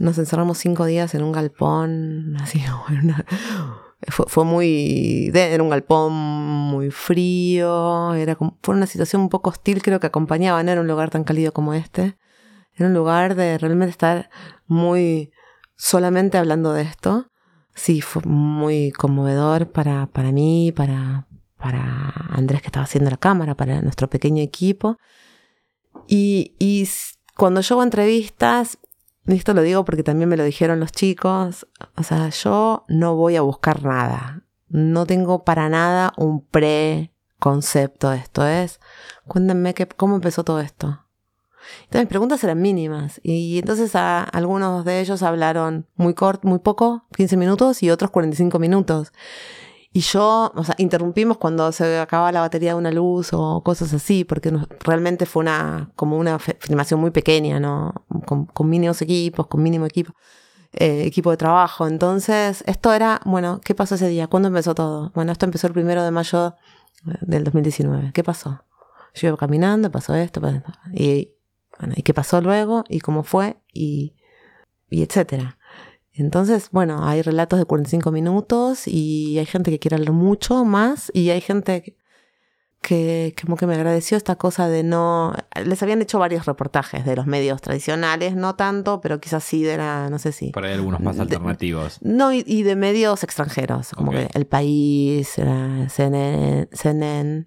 Nos 0.00 0.18
encerramos 0.18 0.58
cinco 0.58 0.84
días 0.84 1.14
en 1.14 1.22
un 1.22 1.30
galpón, 1.30 2.36
así, 2.40 2.60
fue, 4.08 4.44
muy, 4.44 5.30
era 5.34 5.62
un 5.62 5.70
galpón 5.70 6.12
muy 6.12 6.90
frío, 6.90 8.14
era 8.14 8.36
fue 8.62 8.74
una 8.74 8.86
situación 8.86 9.22
un 9.22 9.28
poco 9.28 9.50
hostil, 9.50 9.82
creo 9.82 10.00
que 10.00 10.08
acompañaba, 10.08 10.62
no 10.62 10.72
era 10.72 10.80
un 10.80 10.88
lugar 10.88 11.10
tan 11.10 11.24
cálido 11.24 11.52
como 11.52 11.74
este, 11.74 12.16
era 12.74 12.88
un 12.88 12.94
lugar 12.94 13.34
de 13.34 13.58
realmente 13.58 13.90
estar 13.90 14.30
muy 14.66 15.30
solamente 15.76 16.38
hablando 16.38 16.72
de 16.72 16.82
esto. 16.82 17.28
Sí, 17.74 18.00
fue 18.00 18.22
muy 18.24 18.90
conmovedor 18.92 19.70
para, 19.70 20.06
para 20.06 20.32
mí, 20.32 20.72
para, 20.72 21.26
para 21.56 22.12
Andrés 22.30 22.60
que 22.60 22.68
estaba 22.68 22.84
haciendo 22.84 23.10
la 23.10 23.16
cámara, 23.16 23.54
para 23.54 23.80
nuestro 23.82 24.08
pequeño 24.08 24.42
equipo. 24.42 24.98
Y, 26.06 26.54
y 26.58 26.88
cuando 27.36 27.60
yo 27.60 27.76
hago 27.76 27.82
entrevistas, 27.82 28.78
esto 29.26 29.54
lo 29.54 29.62
digo 29.62 29.84
porque 29.84 30.02
también 30.02 30.28
me 30.28 30.36
lo 30.36 30.44
dijeron 30.44 30.80
los 30.80 30.92
chicos, 30.92 31.66
o 31.96 32.02
sea, 32.02 32.28
yo 32.30 32.84
no 32.88 33.14
voy 33.14 33.36
a 33.36 33.42
buscar 33.42 33.84
nada, 33.84 34.42
no 34.68 35.06
tengo 35.06 35.44
para 35.44 35.68
nada 35.68 36.12
un 36.16 36.44
preconcepto 36.44 38.12
esto, 38.12 38.46
es, 38.46 38.80
cuéntenme 39.26 39.74
cómo 39.96 40.16
empezó 40.16 40.44
todo 40.44 40.60
esto. 40.60 40.98
Entonces 41.84 42.02
mis 42.02 42.08
preguntas 42.08 42.42
eran 42.42 42.60
mínimas 42.60 43.20
y 43.22 43.58
entonces 43.58 43.94
a, 43.94 44.24
algunos 44.24 44.84
de 44.84 45.00
ellos 45.00 45.22
hablaron 45.22 45.86
muy 45.94 46.14
corto, 46.14 46.48
muy 46.48 46.58
poco, 46.58 47.04
15 47.16 47.36
minutos 47.36 47.82
y 47.82 47.90
otros 47.90 48.10
45 48.10 48.58
minutos. 48.58 49.12
Y 49.94 50.00
yo, 50.00 50.50
o 50.54 50.64
sea, 50.64 50.74
interrumpimos 50.78 51.36
cuando 51.36 51.70
se 51.70 51.98
acababa 51.98 52.32
la 52.32 52.40
batería 52.40 52.70
de 52.70 52.78
una 52.78 52.90
luz 52.90 53.30
o 53.32 53.62
cosas 53.62 53.92
así, 53.92 54.24
porque 54.24 54.50
realmente 54.80 55.26
fue 55.26 55.42
una, 55.42 55.90
como 55.96 56.16
una 56.16 56.38
filmación 56.38 56.98
muy 56.98 57.10
pequeña, 57.10 57.60
¿no? 57.60 57.92
Con, 58.26 58.48
mínimos 58.70 59.02
equipos, 59.02 59.48
con 59.48 59.62
mínimo 59.62 59.84
equipo, 59.84 60.14
eh, 60.72 61.04
equipo 61.04 61.30
de 61.30 61.36
trabajo. 61.36 61.86
Entonces, 61.86 62.64
esto 62.66 62.92
era, 62.94 63.20
bueno, 63.26 63.60
¿qué 63.62 63.74
pasó 63.74 63.96
ese 63.96 64.08
día? 64.08 64.28
¿Cuándo 64.28 64.48
empezó 64.48 64.74
todo? 64.74 65.12
Bueno, 65.14 65.30
esto 65.30 65.44
empezó 65.44 65.66
el 65.66 65.74
primero 65.74 66.02
de 66.02 66.10
mayo 66.10 66.56
del 67.20 67.44
2019. 67.44 68.12
¿Qué 68.14 68.24
pasó? 68.24 68.64
Yo 69.14 69.28
iba 69.28 69.36
caminando, 69.36 69.90
pasó 69.90 70.14
esto, 70.14 70.40
pasó 70.40 70.56
esto. 70.56 70.72
Y, 70.94 71.32
bueno, 71.78 71.92
¿y 71.98 72.02
qué 72.02 72.14
pasó 72.14 72.40
luego? 72.40 72.84
¿Y 72.88 73.00
cómo 73.00 73.24
fue? 73.24 73.58
Y, 73.74 74.14
y 74.88 75.02
etcétera. 75.02 75.58
Entonces, 76.22 76.68
bueno, 76.70 77.04
hay 77.04 77.20
relatos 77.22 77.58
de 77.58 77.64
45 77.64 78.12
minutos 78.12 78.86
y 78.86 79.38
hay 79.38 79.46
gente 79.46 79.70
que 79.70 79.78
quiere 79.78 79.96
hablar 79.96 80.12
mucho 80.12 80.64
más 80.64 81.10
y 81.12 81.30
hay 81.30 81.40
gente 81.40 81.96
que 82.80 83.34
como 83.40 83.56
que 83.56 83.66
me 83.66 83.74
agradeció 83.74 84.16
esta 84.16 84.36
cosa 84.36 84.68
de 84.68 84.82
no... 84.82 85.34
Les 85.64 85.82
habían 85.82 86.00
hecho 86.02 86.18
varios 86.18 86.46
reportajes 86.46 87.04
de 87.04 87.16
los 87.16 87.26
medios 87.26 87.60
tradicionales, 87.60 88.34
no 88.34 88.54
tanto, 88.56 89.00
pero 89.00 89.20
quizás 89.20 89.42
sí 89.42 89.62
de 89.62 89.76
la, 89.76 90.08
no 90.10 90.18
sé 90.18 90.32
si... 90.32 90.50
Por 90.50 90.64
ahí 90.64 90.74
algunos 90.74 91.00
más 91.00 91.18
alternativos. 91.18 91.98
No, 92.02 92.32
y, 92.32 92.62
de 92.62 92.76
medios 92.76 93.22
extranjeros, 93.24 93.90
como 93.90 94.10
que 94.12 94.28
El 94.34 94.46
País, 94.46 95.28
CNN, 95.88 96.68
CNN. 96.72 97.46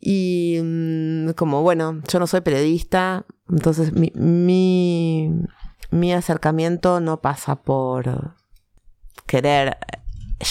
Y 0.00 0.60
mm, 0.62 1.30
como, 1.30 1.62
bueno, 1.62 2.00
yo 2.08 2.18
no 2.18 2.26
soy 2.26 2.40
periodista, 2.40 3.26
entonces 3.50 3.92
mi, 3.92 4.12
mi 4.14 5.30
mi 5.90 6.12
acercamiento 6.12 7.00
no 7.00 7.20
pasa 7.20 7.56
por 7.56 8.34
querer 9.26 9.76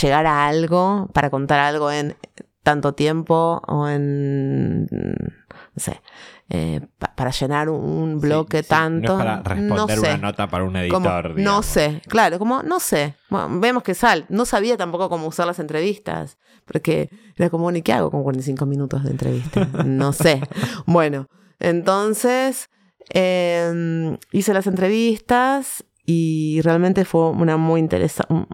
llegar 0.02 0.26
a 0.26 0.48
algo 0.48 1.10
para 1.14 1.30
contar 1.30 1.60
algo 1.60 1.92
en 1.92 2.16
tanto 2.64 2.94
tiempo 2.94 3.62
o 3.66 3.88
en, 3.88 4.86
no 4.86 5.78
sé, 5.78 6.02
eh, 6.50 6.82
para 7.16 7.32
llenar 7.32 7.70
un 7.70 8.20
bloque 8.20 8.64
tanto. 8.64 9.14
No 9.14 9.18
para 9.18 9.42
responder 9.42 10.00
una 10.00 10.18
nota 10.18 10.48
para 10.48 10.64
un 10.64 10.76
editor. 10.76 11.40
no 11.40 11.64
sé, 11.64 12.02
claro, 12.08 12.40
como 12.40 12.64
no 12.64 12.80
sé. 12.80 13.16
vemos 13.52 13.84
que 13.84 13.94
sal. 13.94 14.26
No 14.30 14.46
sabía 14.46 14.76
tampoco 14.78 15.10
cómo 15.10 15.28
usar 15.28 15.48
las 15.48 15.60
entrevistas, 15.60 16.38
porque 16.66 17.10
era 17.36 17.50
como, 17.50 17.72
¿y 17.72 17.82
qué 17.82 17.94
hago 17.94 18.12
con 18.12 18.24
45 18.24 18.66
minutos 18.66 19.04
de 19.04 19.12
entrevista? 19.12 19.66
No 19.86 20.12
sé. 20.12 20.42
bueno, 20.86 21.30
entonces 21.60 22.70
Em, 23.10 24.18
hice 24.32 24.54
las 24.54 24.68
entrevistas 24.68 25.86
y 26.06 26.62
realmente 26.62 27.06
fue 27.06 27.30
una 27.32 27.58
muy, 27.58 27.88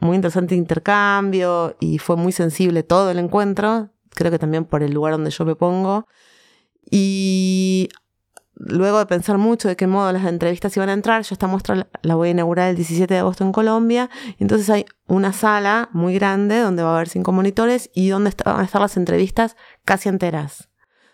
muy 0.02 0.16
interesante 0.16 0.56
intercambio 0.56 1.76
y 1.80 2.00
fue 2.00 2.16
muy 2.16 2.32
sensible 2.32 2.84
todo 2.84 3.12
el 3.12 3.20
encuentro, 3.20 3.90
creo 4.10 4.32
que 4.32 4.40
también 4.40 4.66
por 4.66 4.84
el 4.84 4.94
lugar 4.94 5.14
donde 5.14 5.32
yo 5.32 5.46
me 5.46 5.56
pongo. 5.56 6.08
Y 6.90 7.90
luego 8.56 9.00
de 9.00 9.06
pensar 9.06 9.38
mucho 9.38 9.68
de 9.68 9.76
qué 9.76 9.88
modo 9.88 10.12
las 10.12 10.26
entrevistas 10.26 10.76
iban 10.78 10.90
a 10.90 10.94
entrar, 10.94 11.24
yo 11.24 11.34
esta 11.34 11.48
muestra 11.48 11.88
la 12.02 12.16
voy 12.16 12.30
a 12.30 12.32
inaugurar 12.32 12.70
el 12.70 12.76
17 12.76 13.14
de 13.14 13.20
agosto 13.20 13.44
en 13.44 13.52
Colombia. 13.52 14.10
Entonces 14.40 14.70
hay 14.70 14.86
una 15.08 15.34
sala 15.34 15.90
muy 15.94 16.16
grande 16.16 16.60
donde 16.60 16.84
va 16.84 16.92
a 16.92 16.96
haber 16.96 17.10
cinco 17.10 17.32
monitores 17.32 17.90
y 17.94 18.10
donde 18.10 18.32
van 18.46 18.62
a 18.62 18.64
estar 18.64 18.82
las 18.82 18.98
entrevistas 18.98 19.56
casi 19.86 20.10
enteras. 20.10 20.70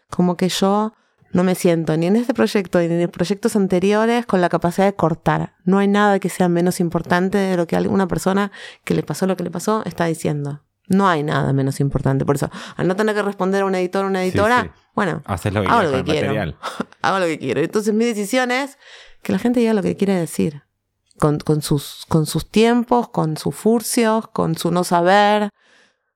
Como 0.10 0.38
que 0.38 0.50
yo 0.50 0.94
no 1.32 1.44
me 1.44 1.56
siento 1.56 1.96
ni 1.96 2.08
en 2.08 2.16
este 2.16 2.34
proyecto 2.34 2.80
ni 2.80 2.86
en 2.86 3.10
proyectos 3.10 3.56
anteriores 3.56 4.26
con 4.26 4.42
la 4.42 4.50
capacidad 4.50 4.88
de 4.88 4.96
cortar. 4.96 5.54
No 5.64 5.78
hay 5.78 5.88
nada 5.88 6.20
que 6.20 6.30
sea 6.30 6.50
menos 6.50 6.80
importante 6.80 7.38
de 7.38 7.58
lo 7.58 7.68
que 7.68 7.76
alguna 7.76 8.08
persona 8.08 8.52
que 8.84 8.94
le 8.94 9.04
pasó 9.04 9.28
lo 9.28 9.38
que 9.38 9.44
le 9.44 9.52
pasó 9.52 9.84
está 9.86 10.06
diciendo. 10.06 10.64
No 10.88 11.08
hay 11.08 11.22
nada 11.22 11.54
menos 11.54 11.80
importante. 11.80 12.26
Por 12.26 12.36
eso, 12.36 12.50
al 12.76 12.88
no 12.88 12.96
tener 12.96 13.14
que 13.14 13.22
responder 13.22 13.62
a 13.62 13.66
un 13.66 13.76
editor 13.76 14.06
o 14.06 14.08
una 14.08 14.24
editora, 14.24 14.74
bueno, 14.96 15.22
lo 15.52 15.60
hago 15.70 15.84
lo 15.84 15.92
que 15.92 16.04
quiero. 16.04 16.56
hago 17.02 17.20
lo 17.20 17.26
que 17.26 17.38
quiero. 17.38 17.62
Entonces 17.62 17.94
mi 17.94 18.06
decisión 18.06 18.50
es 18.50 18.80
que 19.22 19.32
la 19.32 19.38
gente 19.38 19.60
diga 19.60 19.74
lo 19.74 19.84
que 19.84 19.96
quiere 19.96 20.16
decir. 20.16 20.64
Con, 21.20 21.38
con, 21.40 21.62
sus, 21.62 22.06
con 22.08 22.26
sus 22.26 22.50
tiempos, 22.50 23.10
con 23.10 23.38
sus 23.38 23.54
furcios, 23.54 24.28
con 24.30 24.56
su 24.56 24.72
no 24.72 24.86
saber, 24.86 25.50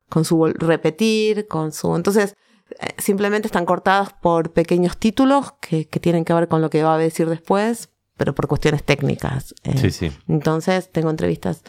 con 0.09 0.25
su 0.25 0.45
repetir, 0.45 1.47
con 1.47 1.71
su... 1.73 1.95
Entonces, 1.95 2.35
simplemente 2.97 3.47
están 3.47 3.65
cortadas 3.65 4.13
por 4.13 4.51
pequeños 4.51 4.97
títulos 4.97 5.53
que, 5.61 5.85
tienen 5.85 6.25
que 6.25 6.33
ver 6.33 6.47
con 6.47 6.61
lo 6.61 6.69
que 6.69 6.83
va 6.83 6.95
a 6.95 6.97
decir 6.97 7.29
después, 7.29 7.89
pero 8.17 8.33
por 8.35 8.47
cuestiones 8.47 8.83
técnicas. 8.83 9.53
Eh. 9.63 9.77
sí, 9.77 9.91
sí. 9.91 10.11
Entonces 10.27 10.91
tengo 10.91 11.09
entrevistas 11.09 11.61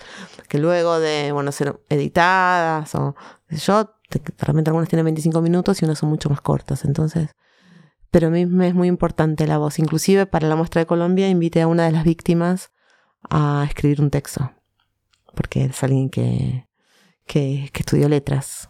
que 0.49 0.59
luego 0.59 0.99
de, 1.01 1.33
bueno, 1.33 1.53
ser 1.53 1.81
editadas 1.89 2.95
o 2.95 3.15
yo, 3.51 3.91
realmente 4.39 4.71
algunas 4.71 4.89
tienen 4.89 5.05
25 5.05 5.41
minutos 5.41 5.81
y 5.81 5.85
unas 5.85 5.99
son 5.99 6.09
mucho 6.11 6.31
más 6.31 6.41
cortas. 6.41 6.85
Entonces, 6.85 7.31
pero 8.11 8.29
a 8.29 8.31
mí 8.31 8.47
me 8.47 8.69
es 8.69 8.75
muy 8.75 8.89
importante 8.89 9.47
la 9.47 9.59
voz. 9.59 9.79
Inclusive 9.79 10.27
para 10.27 10.49
la 10.49 10.57
muestra 10.57 10.81
de 10.81 10.87
Colombia 10.87 11.29
invité 11.29 11.63
a 11.63 11.67
una 11.67 11.85
de 11.85 11.93
las 11.93 12.05
víctimas 12.05 12.71
a 13.29 13.65
escribir 13.67 14.01
un 14.01 14.11
texto, 14.11 14.53
porque 15.35 15.65
es 15.65 15.83
alguien 15.83 16.11
que, 16.11 16.69
que, 17.27 17.71
que 17.73 17.81
estudió 17.81 18.09
letras. 18.09 18.69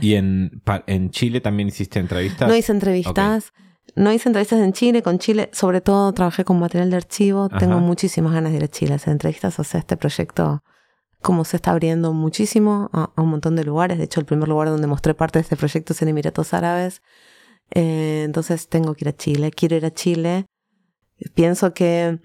¿Y 0.00 0.14
en, 0.14 0.62
en 0.86 1.10
Chile 1.10 1.40
también 1.40 1.68
hiciste 1.68 1.98
entrevistas? 1.98 2.48
No 2.48 2.54
hice 2.54 2.72
entrevistas. 2.72 3.52
No 3.96 4.12
hice 4.12 4.28
entrevistas 4.28 4.60
en 4.60 4.72
Chile. 4.72 5.02
Con 5.02 5.18
Chile, 5.18 5.50
sobre 5.52 5.80
todo, 5.80 6.12
trabajé 6.12 6.44
con 6.44 6.58
material 6.58 6.90
de 6.90 6.96
archivo. 6.96 7.48
Tengo 7.48 7.78
muchísimas 7.78 8.32
ganas 8.32 8.52
de 8.52 8.58
ir 8.58 8.64
a 8.64 8.68
Chile 8.68 8.92
a 8.92 8.96
hacer 8.96 9.12
entrevistas. 9.12 9.58
O 9.58 9.64
sea, 9.64 9.80
este 9.80 9.96
proyecto, 9.96 10.64
como 11.22 11.44
se 11.44 11.56
está 11.56 11.70
abriendo 11.70 12.12
muchísimo 12.12 12.90
a, 12.92 13.10
un 13.16 13.28
montón 13.28 13.56
de 13.56 13.64
lugares. 13.64 13.98
De 13.98 14.04
hecho, 14.04 14.20
el 14.20 14.26
primer 14.26 14.48
lugar 14.48 14.68
donde 14.68 14.86
mostré 14.86 15.14
parte 15.14 15.38
de 15.38 15.42
este 15.42 15.56
proyecto 15.56 15.92
es 15.92 16.02
en 16.02 16.08
Emiratos 16.08 16.52
Árabes. 16.52 17.02
Eh, 17.70 18.22
entonces, 18.24 18.68
tengo 18.68 18.94
que 18.94 19.04
ir 19.04 19.08
a 19.08 19.16
Chile. 19.16 19.50
Quiero 19.52 19.76
ir 19.76 19.86
a 19.86 19.92
Chile. 19.92 20.46
Pienso 21.34 21.72
que, 21.72 22.18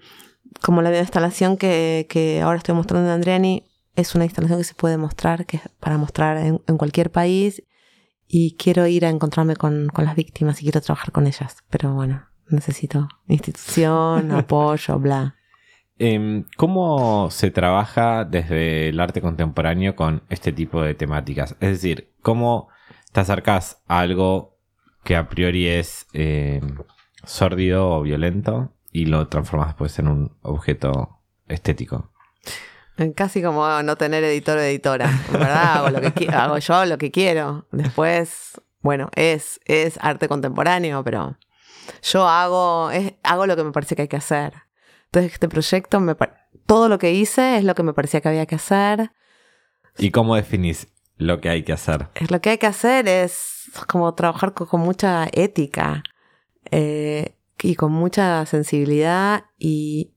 como 0.60 0.82
la 0.82 0.98
instalación 0.98 1.56
que, 1.56 2.06
que 2.08 2.40
ahora 2.40 2.58
estoy 2.58 2.74
mostrando 2.74 3.08
en 3.08 3.14
Andriani, 3.14 3.69
es 3.96 4.14
una 4.14 4.24
instalación 4.24 4.58
que 4.58 4.64
se 4.64 4.74
puede 4.74 4.96
mostrar, 4.96 5.46
que 5.46 5.58
es 5.58 5.68
para 5.80 5.98
mostrar 5.98 6.36
en, 6.38 6.78
cualquier 6.78 7.10
país 7.10 7.62
y 8.26 8.56
quiero 8.56 8.86
ir 8.86 9.04
a 9.04 9.10
encontrarme 9.10 9.56
con, 9.56 9.88
las 9.96 10.14
víctimas 10.14 10.60
y 10.60 10.64
quiero 10.64 10.80
trabajar 10.80 11.12
con 11.12 11.26
ellas. 11.26 11.56
Pero 11.68 11.94
bueno, 11.94 12.26
necesito 12.48 13.08
institución, 13.26 14.30
apoyo, 14.32 14.98
bla. 14.98 15.36
Em, 15.98 16.44
¿Cómo 16.56 17.30
se 17.30 17.50
trabaja 17.50 18.24
desde 18.24 18.88
el 18.88 19.00
arte 19.00 19.20
contemporáneo 19.20 19.96
con 19.96 20.22
este 20.30 20.52
tipo 20.52 20.80
de 20.80 20.94
temáticas? 20.94 21.56
Es 21.60 21.70
decir, 21.70 22.14
¿cómo 22.22 22.68
te 23.12 23.20
acercas 23.20 23.82
a 23.86 24.00
algo 24.00 24.58
que 25.04 25.16
a 25.16 25.28
priori 25.28 25.66
es 25.66 26.06
eh, 26.12 26.60
sórdido 27.24 27.90
o 27.90 28.02
violento 28.02 28.72
y 28.92 29.06
lo 29.06 29.28
transformas 29.28 29.68
después 29.68 29.98
en 29.98 30.08
un 30.08 30.36
objeto 30.40 31.20
estético? 31.48 32.12
Casi 33.14 33.42
como 33.42 33.82
no 33.82 33.96
tener 33.96 34.24
editor 34.24 34.58
o 34.58 34.60
editora, 34.60 35.10
¿verdad? 35.32 35.76
Hago, 35.76 35.90
lo 35.90 36.00
que 36.00 36.28
hago 36.28 36.58
yo 36.58 36.84
lo 36.84 36.98
que 36.98 37.10
quiero. 37.10 37.66
Después, 37.72 38.60
bueno, 38.80 39.10
es, 39.14 39.60
es 39.64 39.98
arte 40.00 40.28
contemporáneo, 40.28 41.02
pero 41.04 41.38
yo 42.02 42.28
hago, 42.28 42.90
es, 42.90 43.14
hago 43.22 43.46
lo 43.46 43.56
que 43.56 43.64
me 43.64 43.72
parece 43.72 43.96
que 43.96 44.02
hay 44.02 44.08
que 44.08 44.16
hacer. 44.16 44.54
Entonces 45.06 45.32
este 45.32 45.48
proyecto, 45.48 46.00
me, 46.00 46.14
todo 46.66 46.88
lo 46.88 46.98
que 46.98 47.12
hice 47.12 47.56
es 47.56 47.64
lo 47.64 47.74
que 47.74 47.82
me 47.82 47.92
parecía 47.92 48.20
que 48.20 48.28
había 48.28 48.46
que 48.46 48.56
hacer. 48.56 49.12
¿Y 49.98 50.10
cómo 50.10 50.36
definís 50.36 50.88
lo 51.16 51.40
que 51.40 51.48
hay 51.48 51.64
que 51.64 51.72
hacer? 51.72 52.08
Lo 52.28 52.40
que 52.40 52.50
hay 52.50 52.58
que 52.58 52.66
hacer 52.66 53.08
es 53.08 53.70
como 53.88 54.14
trabajar 54.14 54.54
con, 54.54 54.80
mucha 54.80 55.28
ética 55.32 56.02
eh, 56.70 57.36
y 57.60 57.74
con 57.74 57.92
mucha 57.92 58.46
sensibilidad 58.46 59.46
y 59.58 60.12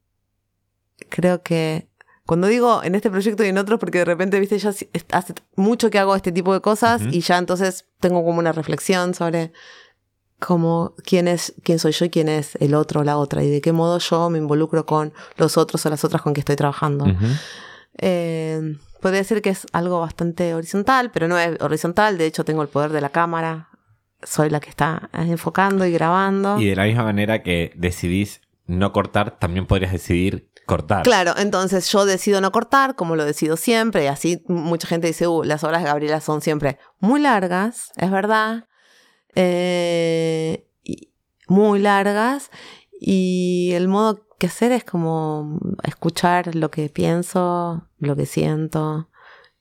creo 1.10 1.42
que 1.42 1.90
cuando 2.26 2.48
digo 2.48 2.82
en 2.84 2.96
este 2.96 3.10
proyecto 3.10 3.44
y 3.44 3.50
en 3.50 3.58
otros, 3.58 3.80
porque 3.80 4.00
de 4.00 4.06
repente, 4.06 4.40
viste, 4.40 4.58
ya 4.58 4.70
hace 4.70 5.34
mucho 5.56 5.90
que 5.90 6.00
hago 6.00 6.16
este 6.16 6.32
tipo 6.32 6.54
de 6.54 6.62
cosas 6.62 7.02
y 7.12 7.20
ya 7.22 7.38
entonces 7.38 7.86
tengo 8.00 8.24
como 8.24 8.40
una 8.40 8.54
reflexión 8.54 9.14
sobre 9.14 9.52
cómo, 10.40 10.94
quién 11.04 11.28
es, 11.28 11.54
quién 11.64 11.80
soy 11.80 11.92
yo 11.92 12.06
y 12.06 12.10
quién 12.10 12.30
es 12.30 12.56
el 12.62 12.76
otro 12.76 13.02
o 13.02 13.04
la 13.04 13.18
otra 13.18 13.44
y 13.44 13.50
de 13.50 13.62
qué 13.62 13.72
modo 13.72 14.00
yo 14.00 14.30
me 14.30 14.38
involucro 14.38 14.86
con 14.86 15.14
los 15.38 15.58
otros 15.58 15.86
o 15.86 15.90
las 15.90 16.04
otras 16.04 16.22
con 16.22 16.34
que 16.34 16.40
estoy 16.40 16.56
trabajando. 16.56 17.06
eh, 17.98 18.78
podría 19.02 19.20
decir 19.20 19.42
que 19.42 19.50
es 19.50 19.68
algo 19.74 20.00
bastante 20.00 20.54
horizontal, 20.54 21.12
pero 21.12 21.28
no 21.28 21.38
es 21.38 21.62
horizontal, 21.62 22.18
de 22.18 22.26
hecho 22.26 22.46
tengo 22.46 22.62
el 22.62 22.70
poder 22.70 22.92
de 22.92 23.02
la 23.02 23.10
cámara, 23.10 23.70
soy 24.24 24.50
la 24.50 24.62
que 24.62 24.70
está 24.70 25.10
enfocando 25.14 25.86
y 25.86 25.92
grabando. 25.92 26.58
Y 26.60 26.68
de 26.68 26.76
la 26.76 26.86
misma 26.86 27.04
manera 27.04 27.44
que 27.44 27.74
decidís 27.76 28.42
no 28.66 28.92
cortar, 28.94 29.38
también 29.40 29.66
podrías 29.66 29.92
decidir 29.92 30.50
cortar. 30.66 31.04
Claro, 31.04 31.34
entonces 31.38 31.90
yo 31.92 32.06
decido 32.06 32.42
no 32.42 32.52
cortar, 32.52 32.96
como 32.96 33.16
lo 33.16 33.26
decido 33.26 33.58
siempre, 33.58 34.06
y 34.06 34.08
así 34.08 34.44
mucha 34.48 34.88
gente 34.88 35.08
dice, 35.08 35.28
uh, 35.28 35.44
las 35.44 35.64
obras 35.64 35.82
de 35.82 35.90
Gabriela 35.90 36.22
son 36.22 36.42
siempre 36.42 36.78
muy 37.00 37.20
largas, 37.20 37.92
es 37.98 38.12
verdad, 38.12 38.68
eh, 39.36 40.68
muy 41.48 41.80
largas, 41.80 42.50
y 43.00 43.72
el 43.74 43.88
modo 43.88 44.26
que 44.40 44.48
hacer 44.48 44.72
es 44.72 44.84
como 44.84 45.60
escuchar 45.84 46.56
lo 46.56 46.72
que 46.72 46.90
pienso, 46.90 47.90
lo 47.98 48.16
que 48.16 48.26
siento, 48.26 49.10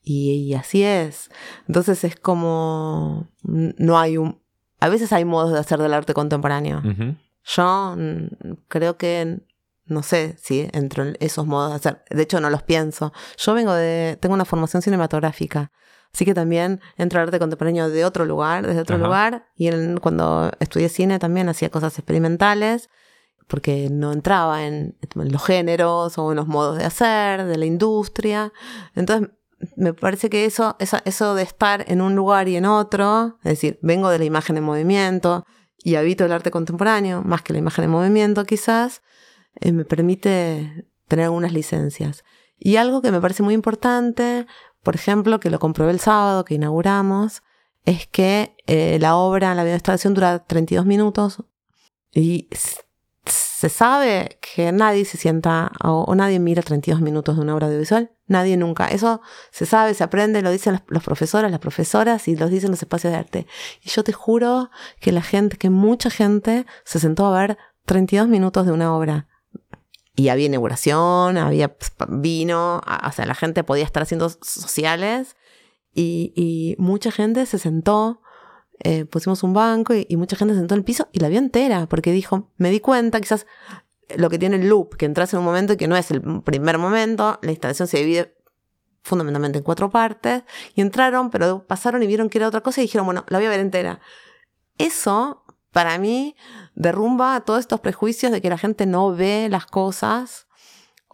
y, 0.05 0.55
así 0.55 0.83
es. 0.83 1.31
Entonces 1.69 2.03
es 2.03 2.17
como, 2.17 3.29
no 3.43 3.99
hay 3.99 4.17
un, 4.17 4.41
a 4.81 4.89
veces 4.89 5.13
hay 5.13 5.25
modos 5.25 5.53
de 5.53 5.61
hacer 5.61 5.81
del 5.81 5.95
arte 5.95 6.13
contemporáneo. 6.13 6.83
Yo 7.45 7.97
creo 8.69 8.97
que 8.97 9.41
no 9.85 10.03
sé 10.03 10.37
si 10.39 10.69
entro 10.73 11.05
en 11.05 11.17
esos 11.21 11.47
modos 11.47 11.71
de 11.71 11.77
hacer. 11.77 12.05
De 12.11 12.23
hecho, 12.23 12.41
no 12.41 12.51
los 12.51 12.63
pienso. 12.63 13.13
Yo 13.37 13.55
vengo 13.55 13.73
de. 13.75 14.17
Tengo 14.21 14.35
una 14.35 14.45
formación 14.45 14.83
cinematográfica. 14.83 15.73
Así 16.13 16.25
que 16.25 16.35
también 16.35 16.81
entro 16.97 17.21
al 17.21 17.29
arte 17.29 17.39
contemporáneo 17.39 17.89
de 17.89 18.05
otro 18.05 18.27
lugar, 18.27 18.67
desde 18.67 18.81
otro 18.81 18.99
lugar. 18.99 19.47
Y 19.57 19.71
cuando 20.01 20.51
estudié 20.61 20.89
cine 20.91 21.19
también 21.19 21.49
hacía 21.49 21.71
cosas 21.71 21.99
experimentales, 21.99 22.91
porque 23.47 23.89
no 23.91 24.13
entraba 24.13 24.67
en, 24.67 24.99
los 25.15 25.43
géneros 25.43 26.19
o 26.19 26.33
en 26.33 26.37
los 26.37 26.47
modos 26.47 26.79
de 26.79 26.85
hacer, 26.85 27.47
de 27.47 27.57
la 27.57 27.65
industria. 27.65 28.53
Entonces, 28.95 29.31
me 29.77 29.95
parece 29.95 30.29
que 30.29 30.45
eso, 30.45 30.77
eso, 30.81 30.99
eso 31.07 31.35
de 31.35 31.45
estar 31.45 31.85
en 31.89 32.03
un 32.03 32.15
lugar 32.15 32.47
y 32.47 32.57
en 32.57 32.67
otro, 32.67 33.39
es 33.39 33.53
decir, 33.53 33.79
vengo 33.81 34.11
de 34.11 34.19
la 34.19 34.25
imagen 34.25 34.59
en 34.59 34.65
movimiento 34.65 35.47
y 35.85 35.97
habito 35.97 36.25
el 36.25 36.33
arte 36.33 36.51
contemporáneo, 36.51 37.23
más 37.23 37.43
que 37.43 37.53
la 37.53 37.59
imagen 37.59 37.85
en 37.85 37.91
movimiento 37.91 38.45
quizás, 38.45 39.03
eh, 39.61 39.73
me 39.73 39.85
permite 39.85 40.87
tener 41.09 41.27
algunas 41.27 41.53
licencias. 41.53 42.25
Y 42.59 42.77
algo 42.77 43.03
que 43.03 43.11
me 43.11 43.21
parece 43.21 43.43
muy 43.43 43.55
importante, 43.55 44.47
por 44.83 44.95
ejemplo, 44.95 45.41
que 45.41 45.51
lo 45.51 45.59
comprobé 45.59 45.91
el 45.91 46.01
sábado 46.01 46.45
que 46.45 46.55
inauguramos, 46.55 47.43
es 47.85 48.07
que 48.07 48.55
eh, 48.67 48.99
la 49.01 49.17
obra, 49.17 49.55
la 49.55 49.69
instalación 49.71 50.15
dura 50.15 50.45
32 50.45 50.87
minutos 50.87 51.43
y 52.13 52.49
se 53.27 53.69
sabe 53.69 54.39
que 54.41 54.73
nadie 54.73 55.05
se 55.05 55.17
sienta 55.17 55.73
o, 55.83 56.13
nadie 56.15 56.39
mira 56.41 56.63
32 56.63 57.01
minutos 57.01 57.37
de 57.37 57.43
una 57.43 57.55
obra 57.55 57.67
audiovisual. 57.67 58.11
Nadie 58.27 58.57
nunca. 58.57 58.89
Eso 58.89 59.21
se 59.51 59.67
sabe, 59.67 59.95
se 59.95 60.03
aprende, 60.05 60.43
lo 60.43 60.51
dicen 60.51 60.73
los, 60.73 60.83
los 60.89 61.05
profesores, 61.05 61.51
las 61.51 61.61
profesoras 61.61 62.27
y 62.29 62.37
lo 62.37 62.49
dicen 62.49 62.71
los 62.71 62.83
espacios 62.83 63.13
de 63.13 63.19
arte. 63.19 63.47
Y 63.83 63.91
yo 63.91 64.03
te 64.03 64.13
juro 64.13 64.71
que 65.01 65.13
la 65.13 65.23
gente, 65.23 65.57
que 65.59 65.71
mucha 65.71 66.11
gente 66.11 66.67
se 66.85 66.99
sentó 66.99 67.27
a 67.27 67.39
ver 67.39 67.59
32 67.85 68.29
minutos 68.29 68.67
de 68.67 68.73
una 68.73 68.97
obra 68.97 69.29
y 70.15 70.29
había 70.29 70.47
inauguración, 70.47 71.39
había 71.39 71.75
vino, 72.09 72.79
o 72.79 73.13
sea, 73.13 73.27
la 73.27 73.35
gente 73.35 73.65
podía 73.65 73.85
estar 73.85 74.03
haciendo 74.03 74.29
sociales 74.29 75.37
y, 75.95 76.75
mucha 76.79 77.11
gente 77.11 77.45
se 77.47 77.59
sentó, 77.59 78.22
eh, 78.85 79.05
pusimos 79.05 79.43
un 79.45 79.53
banco 79.53 79.95
y, 79.95 80.17
mucha 80.17 80.37
gente 80.37 80.55
se 80.55 80.61
sentó 80.61 80.75
en 80.75 80.81
el 80.81 80.85
piso 80.85 81.09
y 81.13 81.21
la 81.21 81.29
vio 81.29 81.39
entera 81.39 81.87
porque 81.87 82.11
dijo, 82.11 82.51
me 82.57 82.71
di 82.71 82.81
cuenta, 82.81 83.21
quizás 83.21 83.47
lo 84.17 84.29
que 84.29 84.39
tiene 84.39 84.57
el 84.57 84.69
loop, 84.69 84.97
que 84.97 85.07
entras 85.07 85.33
en 85.33 85.39
un 85.39 85.45
momento 85.45 85.77
que 85.77 85.87
no 85.87 85.97
es 85.97 86.11
el 86.11 86.43
primer 86.43 86.79
momento, 86.79 87.39
la 87.43 87.53
instalación 87.53 87.87
se 87.87 87.99
divide 87.99 88.35
fundamentalmente 89.03 89.59
en 89.59 89.65
cuatro 89.65 89.91
partes 89.91 90.43
y 90.75 90.81
entraron, 90.81 91.31
pero 91.31 91.65
pasaron 91.67 92.03
y 92.03 92.07
vieron 92.07 92.29
que 92.29 92.39
era 92.39 92.49
otra 92.49 92.61
cosa 92.61 92.81
y 92.81 92.85
dijeron, 92.85 93.07
bueno, 93.07 93.25
la 93.29 93.39
voy 93.39 93.47
a 93.47 93.51
ver 93.51 93.61
entera. 93.61 94.01
Eso 94.79 95.45
para 95.71 95.99
mí 95.99 96.37
derrumba 96.75 97.41
todos 97.41 97.61
estos 97.61 97.81
prejuicios 97.81 98.33
de 98.33 98.41
que 98.41 98.51
la 98.51 98.59
gente 98.59 98.87
no 98.87 99.15
ve 99.15 99.49
las 99.49 99.67
cosas 99.67 100.49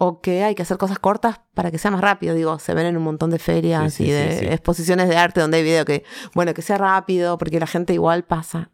o 0.00 0.20
que 0.20 0.44
hay 0.44 0.54
que 0.54 0.62
hacer 0.62 0.78
cosas 0.78 0.98
cortas 0.98 1.40
para 1.54 1.70
que 1.70 1.78
sea 1.78 1.90
más 1.90 2.00
rápido. 2.00 2.34
Digo, 2.34 2.58
se 2.60 2.72
ven 2.72 2.86
en 2.86 2.96
un 2.96 3.02
montón 3.02 3.30
de 3.30 3.38
ferias 3.38 4.00
y 4.00 4.10
de 4.10 4.52
exposiciones 4.52 5.08
de 5.08 5.16
arte 5.16 5.40
donde 5.40 5.58
hay 5.58 5.64
video 5.64 5.84
que, 5.84 6.04
bueno, 6.34 6.54
que 6.54 6.62
sea 6.62 6.78
rápido 6.78 7.36
porque 7.36 7.58
la 7.58 7.66
gente 7.66 7.94
igual 7.94 8.24
pasa. 8.24 8.70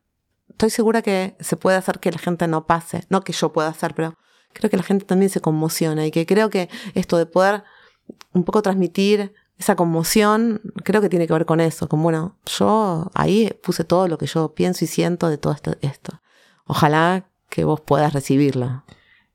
Estoy 0.51 0.71
segura 0.71 1.01
que 1.01 1.35
se 1.41 1.57
puede 1.57 1.79
hacer 1.79 1.99
que 1.99 2.13
la 2.13 2.19
gente 2.19 2.47
no 2.47 2.67
pase, 2.67 3.05
no 3.09 3.23
que 3.23 3.33
yo 3.33 3.53
pueda 3.53 3.69
hacer, 3.69 3.95
pero 3.95 4.19
creo 4.53 4.71
que 4.71 4.77
la 4.77 4.83
gente 4.83 5.07
también 5.07 5.31
se 5.31 5.41
conmociona 5.41 6.07
y 6.07 6.11
que 6.11 6.27
creo 6.27 6.51
que 6.51 6.69
esto 6.95 7.17
de 7.17 7.25
poder 7.25 7.65
un 8.35 8.45
poco 8.45 8.61
transmitir 8.61 9.33
esa 9.59 9.77
conmoción 9.77 10.61
creo 10.85 11.01
que 11.01 11.09
tiene 11.09 11.27
que 11.27 11.33
ver 11.33 11.47
con 11.47 11.61
eso, 11.61 11.89
con 11.89 12.03
bueno, 12.03 12.37
yo 12.45 13.11
ahí 13.15 13.51
puse 13.63 13.85
todo 13.85 14.09
lo 14.09 14.19
que 14.19 14.27
yo 14.27 14.55
pienso 14.55 14.85
y 14.85 14.89
siento 14.89 15.29
de 15.29 15.39
todo 15.39 15.57
esto. 15.81 16.21
Ojalá 16.67 17.31
que 17.49 17.65
vos 17.65 17.81
puedas 17.81 18.13
recibirlo. 18.13 18.85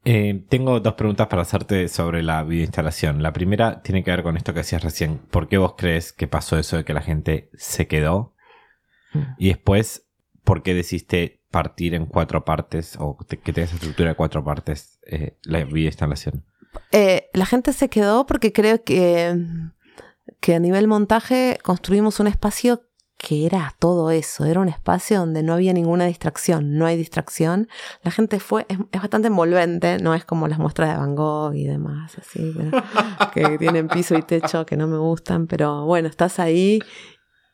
Eh, 0.06 0.46
tengo 0.50 0.80
dos 0.80 0.94
preguntas 0.94 1.28
para 1.28 1.42
hacerte 1.42 1.88
sobre 1.88 2.24
la 2.24 2.44
videoinstalación. 2.44 3.22
La 3.22 3.34
primera 3.34 3.82
tiene 3.82 4.04
que 4.04 4.12
ver 4.12 4.24
con 4.24 4.38
esto 4.38 4.54
que 4.54 4.60
decías 4.60 4.84
recién. 4.84 5.18
¿Por 5.18 5.48
qué 5.48 5.58
vos 5.58 5.76
crees 5.78 6.14
que 6.14 6.28
pasó 6.28 6.58
eso 6.58 6.78
de 6.78 6.86
que 6.86 6.94
la 6.94 7.02
gente 7.02 7.50
se 7.54 7.88
quedó? 7.88 8.34
Mm. 9.14 9.20
Y 9.38 9.48
después, 9.50 10.08
¿por 10.44 10.64
qué 10.64 10.74
decidiste 10.74 11.42
partir 11.52 11.96
en 11.96 12.06
cuatro 12.06 12.46
partes 12.46 12.96
o 13.00 13.18
que 13.18 13.54
tengas 13.54 13.74
estructura 13.74 14.10
de 14.10 14.16
cuatro 14.16 14.44
partes 14.44 15.00
eh, 15.06 15.38
la 15.44 15.64
videoinstalación? 15.64 16.46
Eh, 16.92 17.30
la 17.34 17.46
gente 17.46 17.74
se 17.74 17.90
quedó 17.90 18.26
porque 18.26 18.54
creo 18.54 18.84
que 18.84 19.36
que 20.40 20.56
a 20.56 20.60
nivel 20.60 20.88
montaje 20.88 21.58
construimos 21.64 22.20
un 22.20 22.28
espacio 22.28 22.89
que 23.20 23.46
era 23.46 23.76
todo 23.80 24.12
eso, 24.12 24.46
era 24.46 24.62
un 24.62 24.70
espacio 24.70 25.20
donde 25.20 25.44
no 25.44 25.54
había 25.54 25.74
ninguna 25.74 26.06
distracción, 26.06 26.78
no 26.78 26.86
hay 26.86 26.96
distracción. 26.96 27.68
La 28.02 28.12
gente 28.12 28.40
fue, 28.40 28.66
es, 28.70 28.80
bastante 28.94 29.28
envolvente, 29.28 29.98
no 30.00 30.16
es 30.16 30.24
como 30.24 30.48
las 30.48 30.58
muestras 30.58 30.92
de 30.92 30.98
Van 30.98 31.16
Gogh 31.16 31.54
y 31.54 31.66
demás, 31.66 32.18
así, 32.18 32.56
que 33.34 33.58
tienen 33.58 33.90
piso 33.90 34.16
y 34.16 34.22
techo 34.22 34.66
que 34.66 34.78
no 34.78 34.88
me 34.88 34.98
gustan, 34.98 35.48
pero 35.48 35.84
bueno, 35.84 36.08
estás 36.08 36.40
ahí 36.40 36.80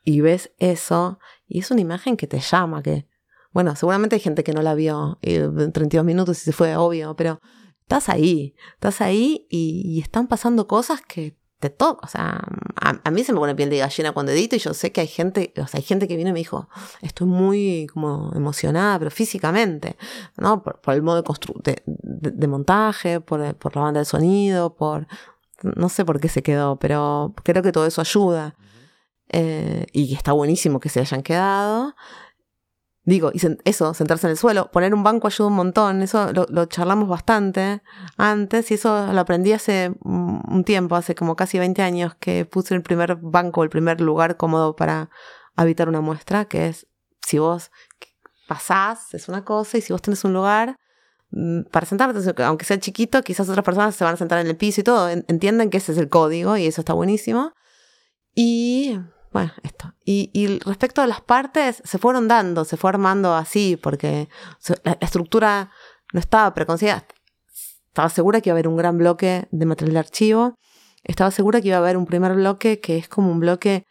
y 0.04 0.20
ves 0.20 0.52
eso, 0.58 1.18
y 1.48 1.58
es 1.58 1.70
una 1.72 1.80
imagen 1.80 2.16
que 2.16 2.28
te 2.28 2.38
llama, 2.38 2.80
que, 2.80 3.08
bueno, 3.50 3.74
seguramente 3.74 4.14
hay 4.14 4.20
gente 4.20 4.44
que 4.44 4.52
no 4.52 4.62
la 4.62 4.74
vio 4.74 5.18
en 5.20 5.72
32 5.72 6.06
minutos 6.06 6.38
y 6.38 6.42
se 6.42 6.52
fue, 6.52 6.76
obvio, 6.76 7.16
pero 7.16 7.40
estás 7.80 8.08
ahí, 8.08 8.54
estás 8.74 9.00
ahí 9.00 9.48
y 9.50 10.00
están 10.00 10.28
pasando 10.28 10.68
cosas 10.68 11.00
que 11.02 11.36
te 11.58 11.70
toca, 11.70 12.04
o 12.04 12.08
sea, 12.08 12.44
a, 12.76 13.10
mí 13.10 13.24
se 13.24 13.32
me 13.32 13.38
pone 13.38 13.54
piel 13.54 13.70
de 13.70 13.78
gallina 13.78 14.12
cuando 14.12 14.32
edito 14.32 14.56
y 14.56 14.58
yo 14.58 14.74
sé 14.74 14.92
que 14.92 15.00
hay 15.00 15.06
gente, 15.06 15.54
o 15.56 15.66
sea, 15.66 15.78
hay 15.78 15.82
gente 15.82 16.06
que 16.06 16.16
viene 16.16 16.30
y 16.30 16.32
me 16.34 16.38
dijo, 16.38 16.68
estoy 17.00 17.26
muy 17.26 17.86
como 17.92 18.30
emocionada, 18.34 18.98
pero 18.98 19.10
físicamente, 19.10 19.96
¿no? 20.36 20.62
Por, 20.62 20.80
el 20.94 21.02
modo 21.02 21.22
de, 21.64 21.82
de, 21.84 22.46
montaje, 22.46 23.20
por, 23.20 23.54
por 23.54 23.74
la 23.74 23.82
banda 23.82 24.00
de 24.00 24.04
sonido, 24.04 24.76
por, 24.76 25.06
no 25.62 25.88
sé 25.88 26.04
por 26.04 26.20
qué 26.20 26.28
se 26.28 26.42
quedó, 26.42 26.76
pero 26.76 27.34
creo 27.42 27.62
que 27.62 27.72
todo 27.72 27.86
eso 27.86 28.02
ayuda. 28.02 28.54
Eh, 29.28 29.86
y 29.92 30.14
está 30.14 30.32
buenísimo 30.32 30.78
que 30.78 30.88
se 30.88 31.00
hayan 31.00 31.22
quedado. 31.22 31.94
Digo, 33.06 33.30
y 33.32 33.40
eso, 33.64 33.94
sentarse 33.94 34.26
en 34.26 34.32
el 34.32 34.36
suelo, 34.36 34.68
poner 34.72 34.92
un 34.92 35.04
banco 35.04 35.28
ayuda 35.28 35.46
un 35.46 35.54
montón, 35.54 36.02
eso 36.02 36.32
lo, 36.32 36.66
charlamos 36.66 37.08
bastante 37.08 37.80
antes 38.16 38.68
y 38.72 38.74
eso 38.74 39.12
lo 39.12 39.20
aprendí 39.20 39.52
hace 39.52 39.92
un 40.02 40.64
tiempo, 40.64 40.96
hace 40.96 41.14
como 41.14 41.36
casi 41.36 41.56
20 41.56 41.82
años 41.82 42.16
que 42.16 42.44
puse 42.46 42.74
el 42.74 42.82
primer 42.82 43.14
banco, 43.14 43.62
el 43.62 43.70
primer 43.70 44.00
lugar 44.00 44.36
cómodo 44.36 44.74
para 44.74 45.08
habitar 45.54 45.88
una 45.88 46.00
muestra, 46.00 46.46
que 46.46 46.66
es 46.66 46.88
si 47.24 47.38
vos 47.38 47.70
pasás, 48.48 49.14
es 49.14 49.28
una 49.28 49.44
cosa, 49.44 49.78
y 49.78 49.82
si 49.82 49.92
vos 49.92 50.02
tenés 50.02 50.24
un 50.24 50.32
lugar 50.32 50.76
mm, 51.30 51.62
para 51.70 51.86
sentarte, 51.86 52.42
aunque 52.42 52.64
sea 52.64 52.80
chiquito, 52.80 53.22
quizás 53.22 53.48
otras 53.48 53.64
personas 53.64 53.94
se 53.94 54.02
van 54.02 54.14
a 54.14 54.16
sentar 54.16 54.40
en 54.40 54.48
el 54.48 54.56
piso 54.56 54.80
y 54.80 54.84
todo, 54.84 55.08
entienden 55.10 55.70
que 55.70 55.76
ese 55.76 55.92
es 55.92 55.98
el 55.98 56.08
código 56.08 56.56
y 56.56 56.66
eso 56.66 56.80
está 56.80 56.92
buenísimo. 56.92 57.52
Y 58.34 58.98
bueno, 59.32 59.52
esto. 59.62 59.92
Y, 60.04 60.58
respecto 60.64 61.02
a 61.02 61.06
las 61.06 61.20
partes, 61.20 61.82
se 61.84 61.98
fueron 61.98 62.28
dando, 62.28 62.64
se 62.64 62.76
fue 62.76 62.90
armando 62.90 63.34
así, 63.34 63.76
porque 63.76 64.28
la, 64.84 64.96
estructura 65.00 65.70
no 66.12 66.20
estaba 66.20 66.54
preconcebida. 66.54 67.06
Estaba 67.88 68.08
segura 68.08 68.40
que 68.40 68.50
iba 68.50 68.54
a 68.54 68.56
haber 68.56 68.68
un 68.68 68.76
gran 68.76 68.98
bloque 68.98 69.48
de 69.50 69.66
material 69.66 69.94
de 69.94 69.98
archivo. 70.00 70.54
Estaba 71.02 71.30
segura 71.30 71.60
que 71.60 71.68
iba 71.68 71.76
a 71.76 71.80
haber 71.80 71.96
un 71.96 72.06
primer 72.06 72.34
bloque 72.34 72.80
que 72.80 72.98
es 72.98 73.08
como 73.08 73.30
un 73.30 73.40
bloque 73.40 73.84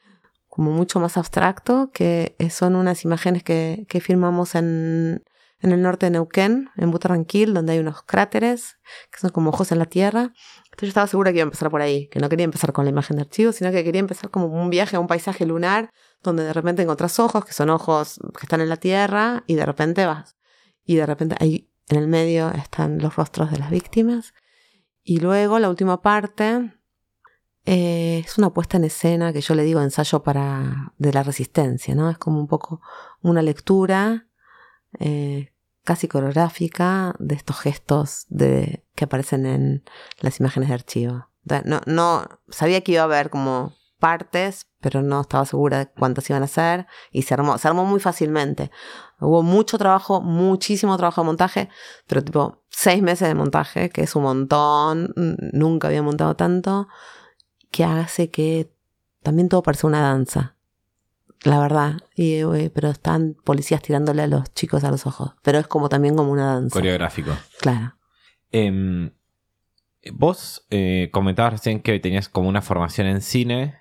como 0.47 0.71
mucho 0.71 0.99
más 0.99 1.17
abstracto, 1.17 1.91
que 1.91 2.35
son 2.49 2.75
unas 2.75 3.03
imágenes 3.03 3.43
que, 3.43 3.85
firmamos 4.01 4.55
en, 4.55 5.21
en 5.59 5.71
el 5.71 5.81
norte 5.81 6.05
de 6.05 6.11
Neuquén, 6.11 6.69
en 6.77 6.91
Butarranquil, 6.91 7.53
donde 7.53 7.73
hay 7.73 7.79
unos 7.79 8.03
cráteres 8.03 8.77
que 9.11 9.19
son 9.19 9.31
como 9.31 9.49
ojos 9.49 9.71
en 9.73 9.79
la 9.79 9.85
tierra. 9.85 10.31
Entonces 10.75 10.87
yo 10.87 10.89
estaba 10.89 11.07
segura 11.07 11.31
que 11.31 11.37
iba 11.37 11.43
a 11.43 11.47
empezar 11.47 11.71
por 11.71 11.81
ahí, 11.81 12.09
que 12.09 12.19
no 12.19 12.27
quería 12.27 12.43
empezar 12.43 12.73
con 12.73 12.83
la 12.83 12.91
imagen 12.91 13.15
de 13.15 13.21
archivo, 13.21 13.53
sino 13.53 13.71
que 13.71 13.81
quería 13.85 14.01
empezar 14.01 14.29
como 14.29 14.47
un 14.47 14.69
viaje 14.69 14.97
a 14.97 14.99
un 14.99 15.07
paisaje 15.07 15.45
lunar, 15.45 15.89
donde 16.21 16.43
de 16.43 16.51
repente 16.51 16.81
encontrás 16.81 17.17
ojos, 17.17 17.45
que 17.45 17.53
son 17.53 17.69
ojos 17.69 18.19
que 18.37 18.43
están 18.43 18.59
en 18.59 18.67
la 18.67 18.75
tierra, 18.75 19.45
y 19.47 19.55
de 19.55 19.65
repente 19.65 20.05
vas. 20.05 20.35
Y 20.83 20.95
de 20.95 21.05
repente 21.05 21.37
ahí 21.39 21.71
en 21.87 21.97
el 21.97 22.09
medio 22.09 22.51
están 22.51 22.97
los 22.97 23.15
rostros 23.15 23.51
de 23.51 23.57
las 23.57 23.69
víctimas. 23.69 24.33
Y 25.01 25.21
luego 25.21 25.59
la 25.59 25.69
última 25.69 26.01
parte 26.01 26.73
eh, 27.63 28.21
es 28.25 28.37
una 28.37 28.49
puesta 28.49 28.75
en 28.75 28.83
escena 28.83 29.31
que 29.31 29.39
yo 29.39 29.55
le 29.55 29.63
digo 29.63 29.81
ensayo 29.81 30.23
para 30.23 30.93
de 30.97 31.13
la 31.13 31.23
resistencia, 31.23 31.95
¿no? 31.95 32.09
Es 32.09 32.17
como 32.17 32.37
un 32.37 32.47
poco 32.47 32.81
una 33.21 33.41
lectura 33.41 34.27
eh, 34.99 35.53
casi 35.85 36.09
coreográfica 36.09 37.15
de 37.19 37.35
estos 37.35 37.61
gestos 37.61 38.25
de, 38.27 38.84
que 38.95 39.05
aparecen 39.05 39.45
en 39.45 39.83
las 40.19 40.39
imágenes 40.39 40.69
de 40.69 40.75
archivo. 40.75 41.27
No, 41.65 41.81
no, 41.85 42.25
sabía 42.49 42.81
que 42.81 42.93
iba 42.93 43.01
a 43.01 43.05
haber 43.05 43.29
como 43.29 43.75
partes, 43.99 44.67
pero 44.81 45.01
no 45.01 45.21
estaba 45.21 45.45
segura 45.45 45.79
de 45.79 45.87
cuántas 45.87 46.29
iban 46.29 46.43
a 46.43 46.47
ser 46.47 46.87
y 47.11 47.21
se 47.23 47.33
armó, 47.33 47.57
se 47.57 47.67
armó 47.67 47.85
muy 47.85 47.99
fácilmente. 47.99 48.71
Hubo 49.19 49.43
mucho 49.43 49.77
trabajo, 49.77 50.21
muchísimo 50.21 50.97
trabajo 50.97 51.21
de 51.21 51.25
montaje, 51.25 51.69
pero 52.07 52.23
tipo 52.23 52.63
seis 52.69 53.01
meses 53.01 53.27
de 53.27 53.35
montaje, 53.35 53.89
que 53.89 54.01
es 54.01 54.15
un 54.15 54.23
montón, 54.23 55.13
nunca 55.53 55.87
había 55.87 56.01
montado 56.01 56.35
tanto, 56.35 56.87
que 57.71 57.83
hace 57.83 58.31
que 58.31 58.71
también 59.21 59.49
todo 59.49 59.61
parece 59.63 59.87
una 59.87 60.01
danza 60.01 60.55
la 61.45 61.59
verdad. 61.59 61.97
Y, 62.15 62.41
pero 62.69 62.89
están 62.89 63.35
policías 63.43 63.81
tirándole 63.81 64.23
a 64.23 64.27
los 64.27 64.53
chicos 64.53 64.83
a 64.83 64.91
los 64.91 65.05
ojos. 65.05 65.33
Pero 65.41 65.59
es 65.59 65.67
como 65.67 65.89
también 65.89 66.15
como 66.15 66.31
una 66.31 66.55
danza. 66.55 66.73
Coreográfico. 66.73 67.31
Claro. 67.61 67.95
Em, 68.51 69.11
vos 70.13 70.65
eh, 70.69 71.09
comentabas 71.11 71.53
recién 71.53 71.81
que 71.81 71.99
tenías 71.99 72.29
como 72.29 72.49
una 72.49 72.61
formación 72.61 73.07
en 73.07 73.21
cine 73.21 73.75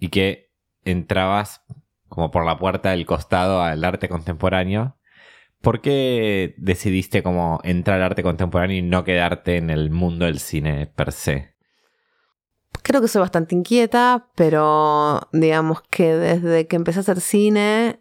y 0.00 0.08
que 0.08 0.50
entrabas 0.84 1.62
como 2.08 2.30
por 2.30 2.44
la 2.44 2.58
puerta 2.58 2.90
del 2.90 3.06
costado 3.06 3.62
al 3.62 3.84
arte 3.84 4.08
contemporáneo. 4.08 4.96
¿Por 5.60 5.80
qué 5.80 6.54
decidiste 6.58 7.22
como 7.22 7.60
entrar 7.64 7.96
al 7.96 8.04
arte 8.04 8.22
contemporáneo 8.22 8.78
y 8.78 8.82
no 8.82 9.04
quedarte 9.04 9.56
en 9.56 9.70
el 9.70 9.90
mundo 9.90 10.26
del 10.26 10.38
cine 10.38 10.86
per 10.86 11.12
se? 11.12 11.54
creo 12.84 13.00
que 13.00 13.08
soy 13.08 13.20
bastante 13.20 13.54
inquieta, 13.54 14.28
pero 14.36 15.28
digamos 15.32 15.82
que 15.90 16.14
desde 16.14 16.66
que 16.68 16.76
empecé 16.76 17.00
a 17.00 17.02
hacer 17.02 17.20
cine, 17.20 18.00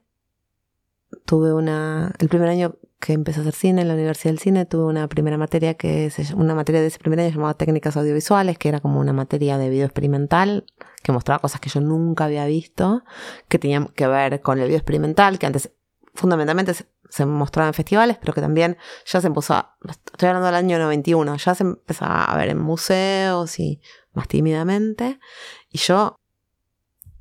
tuve 1.26 1.54
una. 1.54 2.14
El 2.20 2.28
primer 2.28 2.50
año 2.50 2.76
que 3.04 3.12
empecé 3.12 3.40
a 3.40 3.42
hacer 3.42 3.54
cine 3.54 3.82
en 3.82 3.90
la 3.90 3.96
Universidad 3.96 4.32
del 4.32 4.40
Cine, 4.40 4.66
tuve 4.66 4.86
una 4.86 5.10
primera 5.10 5.38
materia 5.38 5.74
que 5.74 6.10
una 6.38 6.56
materia 6.56 6.80
de 6.80 6.88
ese 6.88 7.00
primer 7.00 7.20
año 7.20 7.32
llamada 7.32 7.54
Técnicas 7.56 7.98
Audiovisuales, 7.98 8.58
que 8.58 8.70
era 8.70 8.80
como 8.80 9.02
una 9.02 9.12
materia 9.12 9.58
de 9.58 9.70
video 9.70 9.86
experimental, 9.86 10.66
que 11.02 11.12
mostraba 11.12 11.40
cosas 11.40 11.60
que 11.60 11.70
yo 11.70 11.82
nunca 11.82 12.24
había 12.24 12.46
visto, 12.46 13.04
que 13.50 13.60
tenían 13.60 13.88
que 13.88 14.08
ver 14.08 14.40
con 14.40 14.58
el 14.60 14.68
video 14.68 14.78
experimental, 14.78 15.38
que 15.38 15.48
antes 15.48 15.70
fundamentalmente 16.14 16.74
se 17.10 17.26
mostraba 17.26 17.68
en 17.68 17.74
festivales, 17.74 18.18
pero 18.22 18.32
que 18.32 18.40
también 18.40 18.78
ya 19.06 19.20
se 19.20 19.28
empezó 19.28 19.56
a, 19.56 19.76
estoy 19.86 20.30
hablando 20.30 20.46
del 20.46 20.56
año 20.56 20.80
91, 20.80 21.36
ya 21.36 21.56
se 21.56 21.64
empezaba 21.64 22.24
a 22.24 22.38
ver 22.38 22.48
en 22.50 22.60
museos 22.60 23.60
y 23.60 23.82
más 24.14 24.30
tímidamente. 24.30 25.20
Y 25.70 25.78
yo 25.80 26.16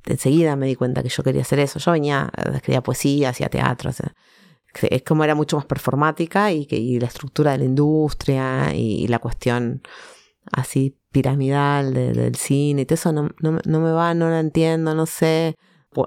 enseguida 0.05 0.55
me 0.55 0.65
di 0.65 0.75
cuenta 0.75 1.03
que 1.03 1.09
yo 1.09 1.23
quería 1.23 1.41
hacer 1.41 1.59
eso. 1.59 1.77
Yo 1.79 1.91
venía, 1.91 2.31
escribía 2.53 2.81
poesía, 2.81 3.29
hacía 3.29 3.49
teatro. 3.49 3.91
Es 4.81 5.03
como 5.03 5.23
era 5.23 5.35
mucho 5.35 5.57
más 5.57 5.65
performática 5.65 6.51
y, 6.51 6.65
que, 6.65 6.77
y 6.77 6.99
la 6.99 7.07
estructura 7.07 7.51
de 7.51 7.59
la 7.59 7.65
industria 7.65 8.73
y, 8.73 9.07
la 9.07 9.19
cuestión 9.19 9.81
así 10.51 10.97
piramidal 11.11 11.93
del 11.93 12.35
cine 12.35 12.81
y 12.81 12.85
todo 12.85 12.95
eso 12.95 13.13
no, 13.13 13.29
no, 13.39 13.79
me 13.79 13.91
va, 13.91 14.13
no 14.13 14.29
lo 14.29 14.37
entiendo, 14.37 14.95
no 14.95 15.05
sé, 15.05 15.55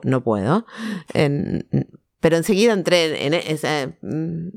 no 0.02 0.22
puedo. 0.22 0.66
pero 1.12 2.36
enseguida 2.36 2.72
entré 2.72 3.26
en, 3.26 3.34
ese 3.34 3.98
mm, 4.02 4.48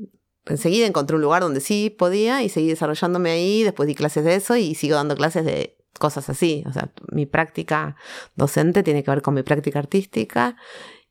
enseguida 0.46 0.86
encontré 0.86 1.16
un 1.16 1.22
lugar 1.22 1.42
donde 1.42 1.60
sí 1.60 1.94
podía 1.96 2.42
y 2.42 2.48
seguí 2.48 2.68
desarrollándome 2.68 3.30
ahí, 3.30 3.62
después 3.62 3.86
di 3.86 3.94
clases 3.94 4.24
de 4.24 4.34
eso 4.34 4.56
y 4.56 4.74
sigo 4.74 4.96
dando 4.96 5.16
clases 5.16 5.44
de 5.44 5.76
cosas 5.98 6.28
así. 6.28 6.64
O 6.66 6.72
sea, 6.72 6.92
mi 7.12 7.26
práctica 7.26 7.96
docente 8.34 8.82
tiene 8.82 9.04
que 9.04 9.10
ver 9.10 9.22
con 9.22 9.34
mi 9.34 9.42
práctica 9.42 9.78
artística 9.78 10.56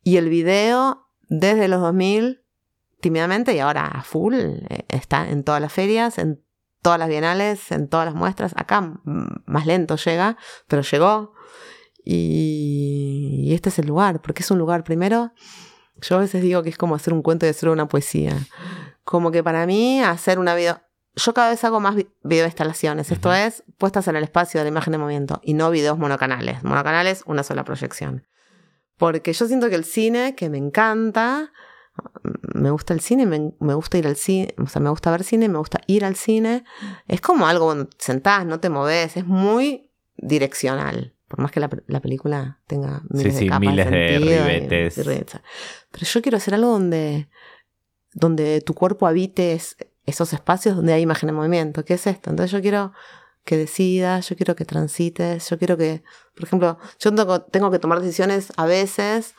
y 0.03 0.17
el 0.17 0.29
video 0.29 1.07
desde 1.29 1.67
los 1.67 1.81
2000 1.81 2.41
tímidamente 3.01 3.53
y 3.53 3.59
ahora 3.59 3.85
a 3.85 4.03
full 4.03 4.35
eh, 4.35 4.85
está 4.87 5.29
en 5.29 5.43
todas 5.43 5.61
las 5.61 5.71
ferias, 5.73 6.17
en 6.17 6.43
todas 6.81 6.99
las 6.99 7.09
bienales, 7.09 7.71
en 7.71 7.87
todas 7.87 8.05
las 8.05 8.15
muestras. 8.15 8.53
Acá 8.55 8.93
más 9.03 9.65
lento 9.65 9.95
llega, 9.95 10.37
pero 10.67 10.81
llegó. 10.81 11.33
Y, 12.03 13.45
y 13.45 13.53
este 13.53 13.69
es 13.69 13.79
el 13.79 13.87
lugar, 13.87 14.21
porque 14.21 14.41
es 14.41 14.51
un 14.51 14.57
lugar 14.57 14.83
primero. 14.83 15.33
Yo 16.01 16.15
a 16.15 16.19
veces 16.19 16.41
digo 16.41 16.63
que 16.63 16.69
es 16.69 16.77
como 16.77 16.95
hacer 16.95 17.13
un 17.13 17.21
cuento 17.21 17.45
y 17.45 17.49
hacer 17.49 17.69
una 17.69 17.87
poesía. 17.87 18.35
Como 19.03 19.31
que 19.31 19.43
para 19.43 19.65
mí 19.65 20.01
hacer 20.01 20.39
una 20.39 20.55
video, 20.55 20.81
yo 21.15 21.33
cada 21.33 21.49
vez 21.49 21.63
hago 21.63 21.79
más 21.79 21.95
video 22.23 22.45
instalaciones, 22.45 23.11
esto 23.11 23.33
es, 23.33 23.63
puestas 23.77 24.07
en 24.07 24.15
el 24.15 24.23
espacio 24.23 24.59
de 24.59 24.65
la 24.65 24.69
imagen 24.69 24.91
de 24.91 24.97
movimiento 24.97 25.41
y 25.43 25.53
no 25.53 25.69
videos 25.71 25.97
monocanales. 25.97 26.63
Monocanales, 26.63 27.23
una 27.25 27.43
sola 27.43 27.63
proyección. 27.63 28.27
Porque 28.97 29.33
yo 29.33 29.47
siento 29.47 29.69
que 29.69 29.75
el 29.75 29.85
cine, 29.85 30.35
que 30.35 30.49
me 30.49 30.57
encanta, 30.57 31.51
me 32.53 32.71
gusta 32.71 32.93
el 32.93 32.99
cine, 32.99 33.25
me, 33.25 33.53
me, 33.59 33.73
gusta 33.73 33.97
ir 33.97 34.07
al 34.07 34.15
cine, 34.15 34.53
o 34.57 34.67
sea, 34.67 34.81
me 34.81 34.89
gusta 34.89 35.11
ver 35.11 35.23
cine, 35.23 35.49
me 35.49 35.57
gusta 35.57 35.81
ir 35.87 36.05
al 36.05 36.15
cine, 36.15 36.63
es 37.07 37.21
como 37.21 37.47
algo 37.47 37.65
cuando 37.65 37.89
sentás, 37.97 38.45
no 38.45 38.59
te 38.59 38.69
moves, 38.69 39.17
es 39.17 39.25
muy 39.25 39.91
direccional. 40.17 41.15
Por 41.27 41.39
más 41.39 41.51
que 41.51 41.59
la, 41.59 41.69
la 41.87 41.99
película 41.99 42.59
tenga 42.65 43.03
miles 43.09 43.35
sí, 43.35 43.45
de 43.45 43.49
capas 43.49 43.61
miles 43.61 43.91
de, 43.91 44.17
ribetes. 44.17 45.41
Pero 45.91 46.05
yo 46.05 46.21
quiero 46.23 46.37
hacer 46.37 46.55
algo 46.55 46.71
donde, 46.71 47.29
donde 48.13 48.61
tu 48.61 48.73
cuerpo 48.73 49.05
habite 49.05 49.59
esos 50.05 50.33
espacios 50.33 50.75
donde 50.75 50.93
hay 50.93 51.03
imagen 51.03 51.29
en 51.29 51.35
movimiento. 51.35 51.85
¿Qué 51.85 51.93
es 51.93 52.07
esto? 52.07 52.31
Entonces 52.31 52.51
yo 52.51 52.61
quiero 52.61 52.93
que 53.43 53.57
decidas, 53.57 54.29
yo 54.29 54.35
quiero 54.35 54.55
que 54.55 54.65
transites, 54.65 55.49
yo 55.49 55.57
quiero 55.57 55.77
que, 55.77 56.03
por 56.35 56.43
ejemplo, 56.43 56.77
yo 56.99 57.13
tengo, 57.51 57.71
que 57.71 57.79
tomar 57.79 57.99
decisiones 57.99 58.53
a 58.57 58.65
veces, 58.65 59.33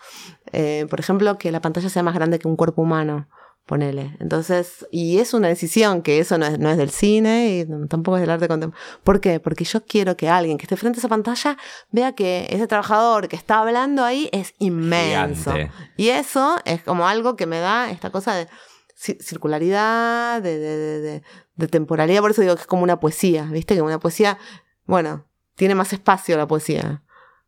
eh, 0.53 0.87
por 0.91 1.01
ejemplo, 1.01 1.39
que 1.39 1.53
la 1.53 1.61
pantalla 1.61 1.89
sea 1.89 2.03
más 2.03 2.15
grande 2.15 2.39
que 2.39 2.49
un 2.49 2.57
cuerpo 2.57 2.83
humano, 2.83 3.29
ponele. 3.67 4.17
Entonces, 4.19 4.85
y 4.91 5.19
es 5.19 5.33
una 5.33 5.47
decisión 5.47 6.03
que 6.03 6.19
eso 6.19 6.39
no 6.39 6.47
es, 6.47 6.59
no 6.59 6.71
es 6.71 6.77
del 6.77 6.91
cine 6.91 7.59
y 7.59 7.87
tampoco 7.87 8.17
es 8.17 8.23
del 8.23 8.31
arte 8.31 8.49
contemporáneo. 8.49 9.01
¿Por 9.05 9.21
qué? 9.21 9.39
Porque 9.39 9.65
yo 9.65 9.85
quiero 9.85 10.17
que 10.17 10.29
alguien 10.29 10.59
que 10.59 10.65
esté 10.65 10.77
frente 10.77 10.99
a 10.99 11.01
esa 11.01 11.09
pantalla 11.09 11.57
vea 11.93 12.13
que 12.13 12.49
ese 12.51 12.67
trabajador 12.67 13.29
que 13.29 13.37
está 13.37 13.61
hablando 13.61 14.03
ahí 14.03 14.29
es 14.33 14.55
inmenso. 14.59 15.55
Y 15.97 16.09
eso 16.09 16.57
es 16.65 16.83
como 16.83 17.07
algo 17.07 17.37
que 17.37 17.47
me 17.47 17.61
da 17.61 17.93
esta 17.93 18.11
cosa 18.11 18.35
de 18.35 18.49
circularidad, 18.97 20.43
de, 20.43 20.59
de, 20.59 21.01
de, 21.01 21.23
temporalidad, 21.69 22.21
por 22.21 22.31
eso 22.31 22.43
digo 22.43 22.55
que 22.55 22.63
es 22.63 22.67
como 22.67 22.83
una 22.83 23.01
poesía, 23.01 23.45
¿viste? 23.45 23.75
Que 23.75 23.83
una 23.83 24.01
poesía, 24.01 24.39
bueno, 24.87 25.27
tiene 25.55 25.75
más 25.75 25.93
espacio 25.93 26.37
la 26.37 26.47
poesía, 26.47 27.03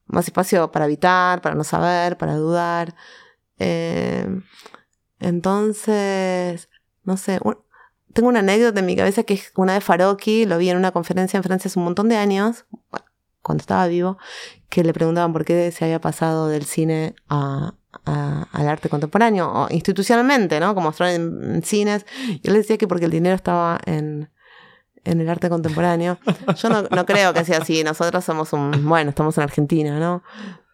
más 0.06 0.26
espacio 0.26 0.70
para 0.70 0.84
habitar, 0.84 1.40
para 1.40 1.54
no 1.54 1.64
saber, 1.64 2.16
para 2.16 2.36
dudar. 2.36 2.94
Eh, 3.58 4.26
entonces, 5.20 6.68
no 7.04 7.16
sé, 7.16 7.38
tengo 8.12 8.28
una 8.28 8.40
anécdota 8.40 8.80
en 8.80 8.86
mi 8.86 8.96
cabeza 8.96 9.22
que 9.22 9.34
es 9.34 9.52
una 9.56 9.74
de 9.74 9.80
Faroki, 9.80 10.44
lo 10.44 10.58
vi 10.58 10.70
en 10.70 10.76
una 10.76 10.92
conferencia 10.92 11.36
en 11.36 11.44
Francia 11.44 11.68
hace 11.68 11.78
un 11.78 11.84
montón 11.86 12.08
de 12.08 12.16
años, 12.16 12.66
cuando 13.40 13.62
estaba 13.62 13.86
vivo, 13.86 14.18
que 14.68 14.84
le 14.84 14.92
preguntaban 14.92 15.32
por 15.32 15.44
qué 15.44 15.70
se 15.72 15.84
había 15.84 16.00
pasado 16.00 16.48
del 16.48 16.64
cine 16.64 17.14
a, 17.28 17.74
al 18.04 18.68
arte 18.68 18.88
contemporáneo, 18.88 19.50
o 19.50 19.66
institucionalmente, 19.70 20.58
¿no? 20.60 20.74
Como 20.74 20.88
mostrar 20.88 21.10
en, 21.10 21.62
cines. 21.62 22.06
Y 22.42 22.48
él 22.48 22.54
decía 22.54 22.78
que 22.78 22.88
porque 22.88 23.04
el 23.04 23.10
dinero 23.10 23.34
estaba 23.34 23.80
en, 23.86 24.30
en 25.04 25.20
el 25.20 25.28
arte 25.28 25.48
contemporáneo. 25.48 26.18
Yo 26.56 26.68
no, 26.68 26.82
no, 26.82 27.06
creo 27.06 27.32
que 27.34 27.44
sea 27.44 27.58
así. 27.58 27.84
Nosotros 27.84 28.24
somos 28.24 28.52
un. 28.52 28.88
Bueno, 28.88 29.10
estamos 29.10 29.36
en 29.38 29.44
Argentina, 29.44 29.98
¿no? 29.98 30.22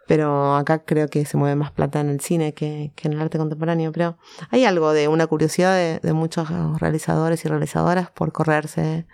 Pero 0.07 0.57
acá 0.57 0.85
creo 0.85 1.09
que 1.09 1.27
se 1.27 1.37
mueve 1.37 1.55
más 1.55 1.71
plata 1.71 2.01
en 2.01 2.09
el 2.09 2.21
cine 2.21 2.55
que, 2.55 2.93
que 2.97 3.09
en 3.09 3.15
el 3.15 3.21
arte 3.21 3.37
contemporáneo. 3.37 3.93
Pero 3.93 4.17
hay 4.51 4.65
algo 4.65 4.93
de 4.93 5.09
una 5.09 5.27
curiosidad 5.27 5.75
de, 5.75 6.01
de 6.03 6.13
muchos 6.15 6.49
realizadores 6.81 7.45
y 7.45 7.49
realizadoras 7.49 8.11
por 8.11 8.33
correrse 8.33 9.07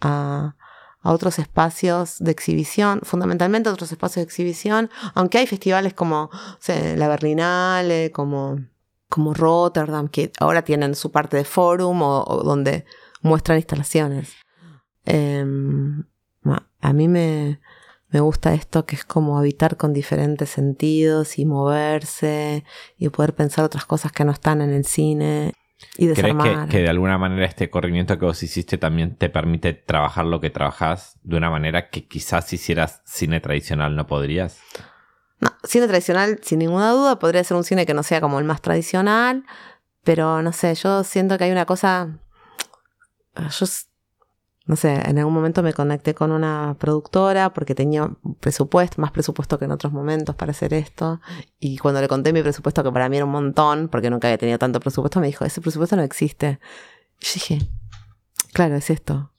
a, 0.00 0.56
a 1.04 1.12
otros 1.12 1.38
espacios 1.38 2.18
de 2.18 2.32
exhibición, 2.32 3.00
fundamentalmente 3.02 3.68
a 3.68 3.72
otros 3.72 3.92
espacios 3.92 4.16
de 4.16 4.22
exhibición, 4.22 4.90
aunque 5.14 5.38
hay 5.38 5.46
festivales 5.46 5.92
como 5.92 6.30
la 6.96 7.08
Berlinale, 7.08 8.10
como, 8.10 8.58
como 9.10 9.34
Rotterdam, 9.34 10.08
que 10.08 10.32
ahora 10.40 10.62
tienen 10.62 10.94
su 10.94 11.12
parte 11.12 11.36
de 11.36 11.44
forum 11.44 12.02
o, 12.02 12.42
donde 12.42 12.86
muestran 13.20 13.58
instalaciones. 13.58 14.32
Em, 15.04 16.04
a 16.80 16.92
mí 16.94 17.08
me, 17.08 17.60
me 18.08 18.20
gusta 18.20 18.54
esto 18.54 18.86
que 18.86 18.96
es 18.96 19.04
como 19.04 19.38
habitar 19.38 19.76
con 19.76 19.92
diferentes 19.92 20.48
sentidos 20.48 21.38
y 21.38 21.44
moverse 21.44 22.64
y 22.96 23.10
poder 23.10 23.34
pensar 23.34 23.66
otras 23.66 23.84
cosas 23.84 24.10
que 24.10 24.24
no 24.24 24.32
están 24.32 24.62
en 24.62 24.70
el 24.70 24.86
cine 24.86 25.52
y 25.96 26.06
desarmar. 26.06 26.52
¿Crees 26.52 26.70
que, 26.70 26.82
de 26.82 26.88
alguna 26.88 27.18
manera 27.18 27.46
este 27.46 27.70
corrimiento 27.70 28.18
que 28.18 28.24
vos 28.24 28.42
hiciste 28.42 28.78
también 28.78 29.16
te 29.16 29.28
permite 29.28 29.72
trabajar 29.72 30.24
lo 30.24 30.40
que 30.40 30.50
trabajás 30.50 31.18
de 31.22 31.36
una 31.36 31.50
manera 31.50 31.90
que 31.90 32.06
quizás 32.06 32.46
si 32.46 32.56
hicieras 32.56 33.02
cine 33.04 33.40
tradicional 33.40 33.96
no 33.96 34.06
podrías? 34.06 34.58
No, 35.40 35.50
cine 35.64 35.86
tradicional 35.86 36.40
sin 36.42 36.60
ninguna 36.60 36.90
duda 36.90 37.18
podría 37.18 37.44
ser 37.44 37.56
un 37.56 37.64
cine 37.64 37.86
que 37.86 37.94
no 37.94 38.02
sea 38.02 38.20
como 38.20 38.38
el 38.38 38.44
más 38.44 38.62
tradicional, 38.62 39.44
pero 40.02 40.42
no 40.42 40.52
sé, 40.52 40.74
yo 40.74 41.04
siento 41.04 41.38
que 41.38 41.44
hay 41.44 41.52
una 41.52 41.66
cosa... 41.66 42.18
Yo 43.36 43.66
no 44.66 44.76
sé, 44.76 44.94
en 44.94 45.18
algún 45.18 45.34
momento 45.34 45.62
me 45.62 45.74
conecté 45.74 46.14
con 46.14 46.32
una 46.32 46.76
productora 46.78 47.52
porque 47.52 47.74
tenía 47.74 48.10
presupuesto, 48.40 49.00
más 49.00 49.10
presupuesto 49.10 49.58
que 49.58 49.66
en 49.66 49.72
otros 49.72 49.92
momentos 49.92 50.34
para 50.36 50.52
hacer 50.52 50.72
esto. 50.72 51.20
Y 51.60 51.76
cuando 51.76 52.00
le 52.00 52.08
conté 52.08 52.32
mi 52.32 52.42
presupuesto, 52.42 52.82
que 52.82 52.90
para 52.90 53.10
mí 53.10 53.16
era 53.16 53.26
un 53.26 53.32
montón, 53.32 53.88
porque 53.88 54.08
nunca 54.08 54.28
había 54.28 54.38
tenido 54.38 54.58
tanto 54.58 54.80
presupuesto, 54.80 55.20
me 55.20 55.26
dijo, 55.26 55.44
ese 55.44 55.60
presupuesto 55.60 55.96
no 55.96 56.02
existe. 56.02 56.60
Y 57.20 57.26
dije, 57.34 57.58
claro, 58.54 58.76
es 58.76 58.88
esto. 58.88 59.32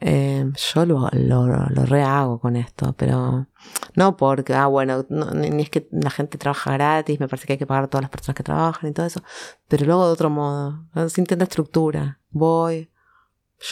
Eh, 0.00 0.50
yo 0.74 0.86
lo, 0.86 1.08
lo, 1.12 1.86
rehago 1.86 2.40
con 2.40 2.56
esto, 2.56 2.94
pero 2.94 3.46
no 3.94 4.16
porque, 4.16 4.54
ah, 4.54 4.66
bueno, 4.66 5.06
ni 5.08 5.62
es 5.62 5.70
que 5.70 5.86
la 5.92 6.10
gente 6.10 6.36
trabaja 6.36 6.72
gratis, 6.72 7.20
me 7.20 7.28
parece 7.28 7.46
que 7.46 7.52
hay 7.52 7.58
que 7.60 7.66
pagar 7.66 7.84
a 7.84 7.86
todas 7.86 8.02
las 8.02 8.10
personas 8.10 8.36
que 8.36 8.42
trabajan 8.42 8.90
y 8.90 8.92
todo 8.92 9.06
eso, 9.06 9.22
pero 9.68 9.86
luego 9.86 10.06
de 10.06 10.12
otro 10.12 10.30
modo, 10.30 10.84
sin 11.08 11.26
tener 11.26 11.44
estructura. 11.44 12.18
Voy, 12.30 12.90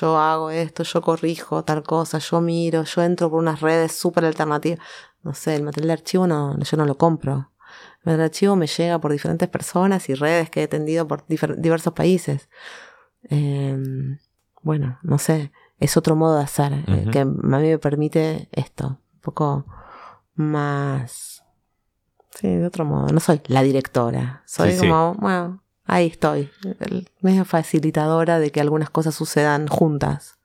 yo 0.01 0.19
hago 0.19 0.51
esto, 0.51 0.85
yo 0.85 1.03
corrijo 1.03 1.65
tal 1.65 1.83
cosa, 1.83 2.19
yo 2.19 2.41
miro, 2.41 2.85
yo 2.85 3.03
entro 3.03 3.31
por 3.31 3.39
unas 3.39 3.61
redes 3.61 3.93
súper 3.93 4.25
alternativas. 4.25 4.79
No 5.23 5.35
sé, 5.35 5.55
el 5.55 5.63
material 5.63 5.89
de 5.89 5.93
archivo 5.93 6.27
no, 6.27 6.59
yo 6.59 6.77
no 6.77 6.87
lo 6.87 6.97
compro. 6.97 7.33
El 7.33 7.99
material 7.99 8.19
de 8.19 8.25
archivo 8.25 8.57
me 8.57 8.67
llega 8.67 8.99
por 9.01 9.13
diferentes 9.13 9.49
personas 9.49 10.09
y 10.09 10.15
redes 10.15 10.51
que 10.51 10.61
he 10.61 10.65
atendido 10.65 11.07
por 11.07 11.25
diversos 11.27 11.93
países. 11.93 12.49
Em, 13.25 14.19
bueno, 14.63 14.99
no 15.03 15.19
sé, 15.19 15.53
es 15.79 15.97
otro 15.97 16.17
modo 16.17 16.39
de 16.39 16.45
hacer 16.45 16.73
eh, 16.87 17.07
que 17.13 17.21
a 17.21 17.25
mí 17.25 17.69
me 17.69 17.79
permite 17.79 18.49
esto, 18.53 18.99
un 19.15 19.21
poco 19.21 19.67
más... 20.35 21.45
Sí, 22.31 22.49
de 22.49 22.67
otro 22.67 22.87
modo. 22.87 23.09
No 23.09 23.21
soy 23.21 23.43
la 23.47 23.63
directora, 23.63 24.43
soy 24.47 24.75
como, 24.79 25.15
bueno, 25.15 25.62
ahí 25.85 26.07
estoy, 26.07 26.51
medio 27.21 27.45
facilitadora 27.45 28.39
de 28.39 28.51
que 28.51 28.61
algunas 28.61 28.91
cosas 28.91 29.15
sucedan 29.15 29.67
juntas. 29.69 30.39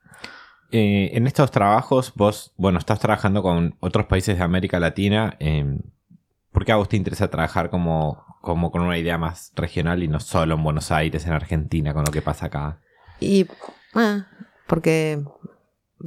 Eh, 0.70 1.10
en 1.14 1.26
estos 1.26 1.50
trabajos, 1.50 2.12
vos, 2.14 2.52
bueno, 2.56 2.78
estás 2.78 2.98
trabajando 2.98 3.42
con 3.42 3.76
otros 3.80 4.06
países 4.06 4.36
de 4.36 4.44
América 4.44 4.78
Latina. 4.78 5.36
Eh, 5.40 5.78
¿Por 6.52 6.64
qué 6.64 6.72
a 6.72 6.76
vos 6.76 6.88
te 6.88 6.96
interesa 6.96 7.28
trabajar 7.28 7.70
como, 7.70 8.22
como 8.42 8.70
con 8.70 8.82
una 8.82 8.98
idea 8.98 9.16
más 9.16 9.52
regional 9.54 10.02
y 10.02 10.08
no 10.08 10.20
solo 10.20 10.56
en 10.56 10.62
Buenos 10.62 10.90
Aires, 10.92 11.24
en 11.26 11.32
Argentina, 11.32 11.94
con 11.94 12.04
lo 12.04 12.12
que 12.12 12.20
pasa 12.20 12.46
acá? 12.46 12.80
Y, 13.20 13.46
ah, 13.94 14.26
porque 14.66 15.24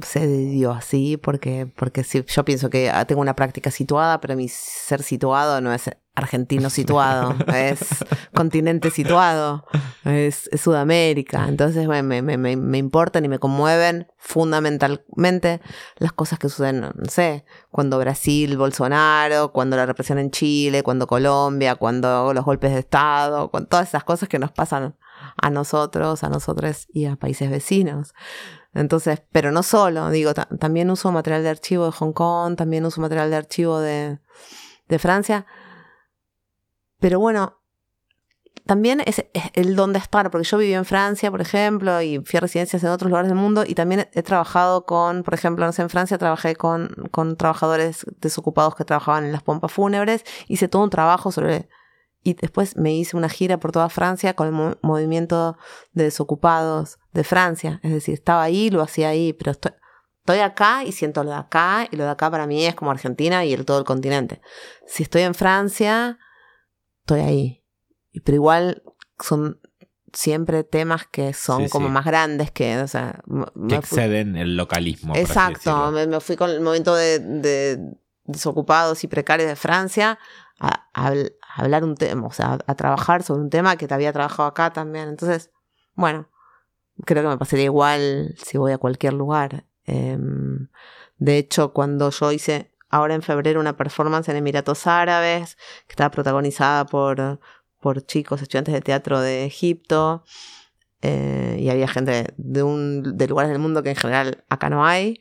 se 0.00 0.26
dio 0.26 0.72
así, 0.72 1.16
porque, 1.16 1.70
porque 1.76 2.02
si, 2.04 2.24
yo 2.24 2.44
pienso 2.44 2.70
que 2.70 2.90
ah, 2.90 3.04
tengo 3.04 3.20
una 3.20 3.36
práctica 3.36 3.70
situada, 3.70 4.20
pero 4.20 4.36
mi 4.36 4.48
ser 4.48 5.02
situado 5.02 5.60
no 5.60 5.72
es 5.72 5.90
argentino 6.14 6.68
situado, 6.70 7.34
es 7.54 8.04
continente 8.34 8.90
situado, 8.90 9.66
es, 10.04 10.48
Sudamérica. 10.54 11.46
Entonces 11.48 11.88
me, 11.88 12.02
me, 12.02 12.22
me, 12.22 12.36
me, 12.38 12.78
importan 12.78 13.24
y 13.24 13.28
me 13.28 13.38
conmueven 13.38 14.08
fundamentalmente 14.18 15.60
las 15.96 16.12
cosas 16.12 16.38
que 16.38 16.48
suceden, 16.48 16.80
no 16.80 16.92
sé, 17.08 17.44
cuando 17.70 17.98
Brasil, 17.98 18.56
Bolsonaro, 18.56 19.52
cuando 19.52 19.76
la 19.76 19.86
represión 19.86 20.18
en 20.18 20.30
Chile, 20.30 20.82
cuando 20.82 21.06
Colombia, 21.06 21.76
cuando 21.76 22.32
los 22.32 22.44
golpes 22.44 22.72
de 22.72 22.80
Estado, 22.80 23.50
con 23.50 23.66
todas 23.66 23.88
esas 23.88 24.04
cosas 24.04 24.28
que 24.28 24.38
nos 24.38 24.52
pasan 24.52 24.96
a 25.36 25.50
nosotros, 25.50 26.24
a 26.24 26.28
nosotros 26.28 26.86
y 26.92 27.06
a 27.06 27.16
países 27.16 27.50
vecinos. 27.50 28.14
Entonces, 28.74 29.22
pero 29.32 29.52
no 29.52 29.62
solo, 29.62 30.10
digo, 30.10 30.32
también 30.34 30.90
uso 30.90 31.12
material 31.12 31.42
de 31.42 31.50
archivo 31.50 31.86
de 31.86 31.92
Hong 31.92 32.12
Kong, 32.12 32.56
también 32.56 32.86
uso 32.86 33.00
material 33.00 33.30
de 33.30 33.36
archivo 33.36 33.80
de, 33.80 34.18
de 34.88 34.98
Francia 34.98 35.46
pero 37.02 37.18
bueno, 37.18 37.58
también 38.64 39.02
es, 39.04 39.24
el 39.54 39.74
dónde 39.74 39.98
estar, 39.98 40.30
porque 40.30 40.46
yo 40.46 40.56
viví 40.56 40.72
en 40.72 40.84
Francia, 40.84 41.32
por 41.32 41.40
ejemplo, 41.40 42.00
y 42.00 42.20
fui 42.24 42.36
a 42.36 42.40
residencias 42.40 42.84
en 42.84 42.90
otros 42.90 43.10
lugares 43.10 43.28
del 43.28 43.38
mundo, 43.38 43.64
y 43.66 43.74
también 43.74 44.08
he 44.12 44.22
trabajado 44.22 44.86
con, 44.86 45.24
por 45.24 45.34
ejemplo, 45.34 45.66
no 45.66 45.72
sé, 45.72 45.82
en 45.82 45.90
Francia 45.90 46.16
trabajé 46.16 46.54
con, 46.54 46.94
con 47.10 47.36
trabajadores 47.36 48.06
desocupados 48.20 48.76
que 48.76 48.84
trabajaban 48.84 49.24
en 49.24 49.32
las 49.32 49.42
pompas 49.42 49.72
fúnebres, 49.72 50.24
hice 50.46 50.68
todo 50.68 50.84
un 50.84 50.90
trabajo 50.90 51.32
sobre... 51.32 51.68
Y 52.22 52.34
después 52.34 52.76
me 52.76 52.94
hice 52.94 53.16
una 53.16 53.28
gira 53.28 53.58
por 53.58 53.72
toda 53.72 53.88
Francia 53.88 54.34
con 54.34 54.46
el 54.46 54.76
movimiento 54.82 55.56
de 55.92 56.04
desocupados 56.04 56.98
de 57.12 57.24
Francia. 57.24 57.80
Es 57.82 57.92
decir, 57.92 58.14
estaba 58.14 58.42
ahí, 58.42 58.70
lo 58.70 58.82
hacía 58.82 59.08
ahí, 59.08 59.32
pero 59.32 59.50
estoy, 59.50 59.72
estoy 60.20 60.38
acá 60.38 60.84
y 60.84 60.92
siento 60.92 61.24
lo 61.24 61.30
de 61.30 61.36
acá, 61.36 61.88
y 61.90 61.96
lo 61.96 62.04
de 62.04 62.10
acá 62.10 62.30
para 62.30 62.46
mí 62.46 62.64
es 62.64 62.76
como 62.76 62.92
Argentina 62.92 63.44
y 63.44 63.52
el, 63.52 63.64
todo 63.64 63.78
el 63.78 63.84
continente. 63.84 64.40
Si 64.86 65.02
estoy 65.02 65.22
en 65.22 65.34
Francia, 65.34 66.18
estoy 67.00 67.20
ahí. 67.20 67.64
Pero 68.24 68.36
igual 68.36 68.82
son 69.18 69.60
siempre 70.12 70.64
temas 70.64 71.06
que 71.06 71.32
son 71.32 71.68
como 71.68 71.88
más 71.88 72.04
grandes 72.04 72.50
que, 72.50 72.78
o 72.78 72.88
sea, 72.88 73.22
que 73.68 73.74
exceden 73.74 74.36
el 74.36 74.56
localismo. 74.56 75.14
Exacto, 75.16 75.90
me, 75.90 76.20
fui 76.20 76.36
con 76.36 76.50
el 76.50 76.60
momento 76.60 76.94
de, 76.94 77.78
desocupados 78.24 79.02
y 79.04 79.08
precarios 79.08 79.48
de 79.48 79.56
Francia 79.56 80.18
a, 80.60 81.12
hablar 81.54 81.84
un 81.84 81.96
tema, 81.96 82.26
o 82.26 82.32
sea, 82.32 82.58
a, 82.66 82.74
trabajar 82.74 83.22
sobre 83.22 83.42
un 83.42 83.50
tema 83.50 83.76
que 83.76 83.88
te 83.88 83.94
había 83.94 84.12
trabajado 84.12 84.48
acá 84.48 84.72
también. 84.72 85.08
Entonces, 85.08 85.50
bueno, 85.94 86.28
creo 87.04 87.22
que 87.22 87.28
me 87.28 87.38
pasaría 87.38 87.66
igual 87.66 88.34
si 88.38 88.58
voy 88.58 88.72
a 88.72 88.78
cualquier 88.78 89.14
lugar. 89.14 89.64
Em, 89.84 90.68
de 91.18 91.38
hecho, 91.38 91.72
cuando 91.72 92.10
yo 92.10 92.32
hice 92.32 92.74
ahora 92.90 93.14
en 93.14 93.22
febrero 93.22 93.60
una 93.60 93.76
performance 93.76 94.28
en 94.28 94.36
Emiratos 94.36 94.86
Árabes, 94.86 95.56
que 95.86 95.92
estaba 95.92 96.10
protagonizada 96.10 96.86
por, 96.86 97.40
por 97.80 98.06
chicos, 98.06 98.42
estudiantes 98.42 98.74
de 98.74 98.80
teatro 98.80 99.20
de 99.20 99.44
Egipto. 99.46 100.24
Eh, 101.02 101.58
y 101.60 101.68
había 101.68 101.88
gente 101.88 102.32
de, 102.36 102.62
un, 102.62 103.16
de 103.18 103.26
lugares 103.26 103.50
del 103.50 103.58
mundo 103.58 103.82
que 103.82 103.90
en 103.90 103.96
general 103.96 104.44
acá 104.48 104.70
no 104.70 104.86
hay. 104.86 105.20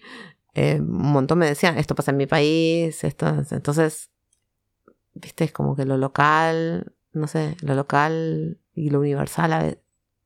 Eh, 0.53 0.77
un 0.79 1.11
montón 1.11 1.39
me 1.39 1.47
decían, 1.47 1.77
esto 1.77 1.95
pasa 1.95 2.11
en 2.11 2.17
mi 2.17 2.27
país, 2.27 3.03
esto, 3.03 3.27
entonces, 3.51 4.10
viste, 5.13 5.45
es 5.45 5.51
como 5.51 5.75
que 5.75 5.85
lo 5.85 5.97
local, 5.97 6.93
no 7.13 7.27
sé, 7.27 7.57
lo 7.61 7.75
local 7.75 8.57
y 8.73 8.89
lo 8.89 8.99
universal, 8.99 9.53
a 9.53 9.59
veces, 9.59 9.79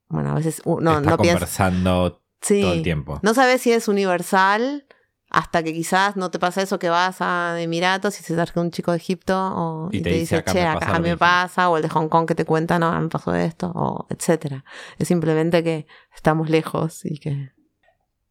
bueno, 0.08 0.32
a 0.32 0.36
veces 0.36 0.62
no, 0.66 1.02
no 1.02 1.18
conversando 1.18 2.22
todo 2.40 2.74
el 2.74 2.84
tiempo. 2.84 3.20
No 3.24 3.34
sabes 3.34 3.62
si 3.62 3.72
es 3.72 3.88
universal 3.88 4.86
hasta 5.30 5.64
que 5.64 5.74
quizás 5.74 6.16
no 6.16 6.32
te 6.32 6.40
pasa 6.40 6.62
eso 6.62 6.80
que 6.80 6.90
vas 6.90 7.18
a 7.20 7.60
Emiratos 7.60 8.20
y 8.20 8.24
se 8.24 8.34
acerca 8.34 8.62
un 8.62 8.72
chico 8.72 8.92
de 8.92 8.98
Egipto 8.98 9.36
o, 9.36 9.90
y, 9.92 10.02
te, 10.02 10.12
dice, 10.12 10.44
che, 10.44 10.62
acá 10.62 11.00
me 11.00 11.18
pasa, 11.18 11.70
o 11.70 11.78
el 11.78 11.84
de 11.84 11.90
Hong 11.90 12.08
Kong 12.08 12.28
que 12.28 12.36
te 12.36 12.46
cuenta, 12.46 12.80
no, 12.80 12.98
me 13.02 13.10
pasó 13.10 13.34
esto, 13.36 13.72
o 13.76 14.08
etcétera. 14.10 14.64
Es 14.98 15.08
simplemente 15.08 15.64
que 15.64 15.88
estamos 16.16 16.50
lejos 16.50 17.04
y 17.04 17.18
que... 17.18 17.52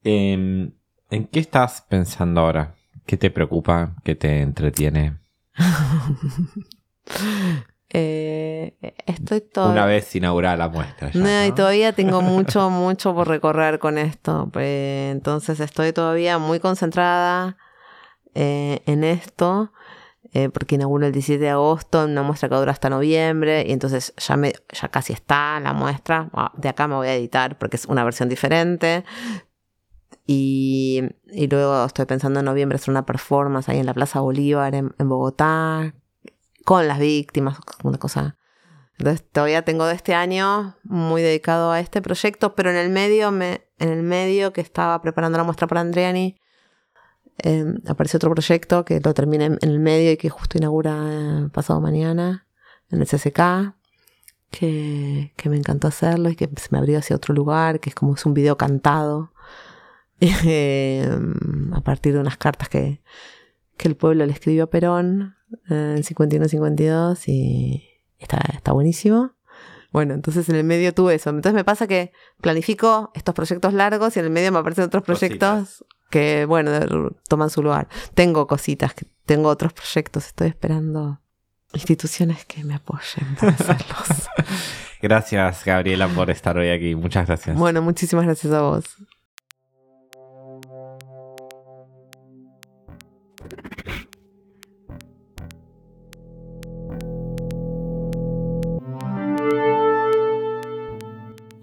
Em, 0.05 0.73
¿En 1.11 1.27
qué 1.27 1.41
estás 1.41 1.85
pensando 1.89 2.41
ahora? 2.41 2.75
¿Qué 3.07 3.17
te 3.17 3.31
preocupa? 3.31 3.97
¿Qué 4.03 4.15
te 4.15 4.41
entretiene? 4.41 5.19
Eh, 7.97 8.75
estoy 9.07 9.45
Una 9.55 9.87
vez 9.87 10.17
inaugurada 10.17 10.57
la 10.57 10.69
muestra. 10.69 11.13
no, 11.15 11.45
y 11.45 11.53
todavía 11.53 11.93
tengo 11.93 12.23
mucho, 12.23 12.69
mucho 12.69 13.15
por 13.15 13.29
recorrer 13.29 13.79
con 13.79 13.99
esto. 13.99 14.49
Pues, 14.53 15.13
entonces 15.13 15.61
estoy 15.61 15.93
todavía 15.93 16.39
muy 16.39 16.59
concentrada 16.59 17.57
eh, 18.35 18.83
en 18.87 19.05
esto. 19.05 19.73
Eh, 20.33 20.49
porque 20.49 20.75
inauguro 20.75 21.07
el 21.07 21.13
17 21.13 21.45
de 21.45 21.51
agosto, 21.51 22.07
una 22.07 22.23
muestra 22.23 22.49
que 22.49 22.57
dura 22.57 22.73
hasta 22.73 22.91
noviembre, 22.91 23.65
y 23.69 23.73
entonces 23.73 24.13
ya, 24.17 24.37
me, 24.37 24.53
ya 24.73 24.89
casi 24.89 25.13
está 25.13 25.61
la 25.61 25.73
muestra. 25.73 26.29
De 26.55 26.69
acá 26.69 26.89
me 26.89 26.97
voy 26.97 27.07
a 27.07 27.15
editar 27.15 27.57
porque 27.57 27.77
es 27.77 27.87
una 27.87 28.03
versión 28.03 28.29
diferente. 28.29 29.05
Y, 30.27 31.03
luego 31.51 31.85
estoy 31.85 32.07
pensando 32.07 32.41
en 32.41 32.47
noviembre 32.47 32.77
hacer 32.77 32.91
una 32.91 33.07
performance 33.07 33.69
ahí 33.69 33.79
en 33.79 33.87
la 33.87 33.95
Plaza 33.95 34.21
Bolívar 34.21 34.75
en, 34.75 34.93
Bogotá, 34.99 35.95
con 36.65 36.89
las 36.89 36.99
víctimas, 36.99 37.59
una 37.83 37.99
cosa. 37.99 38.37
Entonces 38.99 39.27
todavía 39.31 39.63
tengo 39.63 39.87
de 39.87 39.95
este 39.95 40.15
año 40.15 40.77
muy 40.85 41.21
dedicado 41.21 41.73
a 41.73 41.81
este 41.81 42.01
proyecto, 42.01 42.55
pero 42.55 42.71
en 42.71 42.77
el 42.77 42.91
medio, 42.91 43.33
me, 43.33 43.67
en 43.79 43.89
el 43.89 44.03
medio 44.03 44.53
que 44.53 44.61
estaba 44.61 45.01
preparando 45.03 45.37
la 45.37 45.45
muestra 45.45 45.67
para 45.67 45.81
Andriani, 45.81 46.37
eh, 47.39 47.65
apareció 47.89 48.19
otro 48.19 48.31
proyecto 48.31 48.85
que 48.85 49.01
lo 49.01 49.13
terminé 49.13 49.47
en, 49.47 49.59
el 49.61 49.81
medio 49.81 50.13
y 50.13 50.17
que 50.17 50.31
justo 50.31 50.57
inaugura 50.57 50.97
eh, 51.11 51.49
pasado 51.53 51.81
mañana 51.81 52.47
en 52.91 53.01
el 53.01 53.09
CCK, 53.09 53.75
que, 54.51 55.33
que, 55.37 55.49
me 55.51 55.57
encantó 55.57 55.89
hacerlo 55.89 56.31
y 56.31 56.37
que 56.37 56.49
se 56.57 56.69
me 56.71 56.79
abrió 56.79 56.99
hacia 56.99 57.17
otro 57.17 57.35
lugar, 57.35 57.81
que 57.81 57.91
es 57.91 57.97
como 57.97 58.15
es 58.15 58.25
un 58.25 58.35
video 58.35 58.57
cantado, 58.57 59.34
a 61.73 61.81
partir 61.81 62.15
de 62.15 62.21
unas 62.21 62.37
cartas 62.37 62.69
que, 62.69 63.01
que 63.77 63.89
el 63.89 63.97
pueblo 63.97 64.25
le 64.27 64.33
escribió 64.33 64.65
a 64.65 64.71
Perón 64.71 65.37
en 65.69 66.03
51-52 66.03 67.29
y 67.29 67.85
está, 68.19 68.39
está 68.53 68.73
buenísimo. 68.73 69.33
Bueno, 69.93 70.15
entonces 70.15 70.49
en 70.49 70.57
el 70.57 70.65
medio 70.65 70.93
tuve 70.93 71.15
eso. 71.15 71.31
Entonces 71.31 71.55
me 71.55 71.63
pasa 71.63 71.87
que 71.87 72.13
planifico 72.41 73.13
estos 73.15 73.33
proyectos 73.35 73.73
largos 73.75 74.17
y 74.17 74.19
en 74.19 74.25
el 74.25 74.31
medio 74.33 74.51
me 74.51 74.59
aparecen 74.59 74.85
otros 74.85 75.05
proyectos 75.05 75.85
que, 76.11 76.47
bueno, 76.47 76.71
toman 77.29 77.49
su 77.49 77.63
lugar. 77.63 77.89
Tengo 78.15 78.47
cositas, 78.49 78.93
tengo 79.25 79.49
otros 79.49 79.73
proyectos, 79.73 80.27
estoy 80.27 80.49
esperando 80.49 81.21
instituciones 81.75 82.45
que 82.45 82.65
me 82.65 82.75
apoyen 82.75 83.37
para 83.37 83.53
hacerlos. 83.59 84.29
gracias, 85.01 85.65
Gabriela, 85.65 86.09
por 86.09 86.29
estar 86.31 86.57
hoy 86.57 86.71
aquí. 86.71 86.95
Muchas 86.97 87.27
gracias. 87.27 87.57
Bueno, 87.57 87.81
muchísimas 87.81 88.25
gracias 88.25 88.53
a 88.53 88.63
vos. 88.63 88.85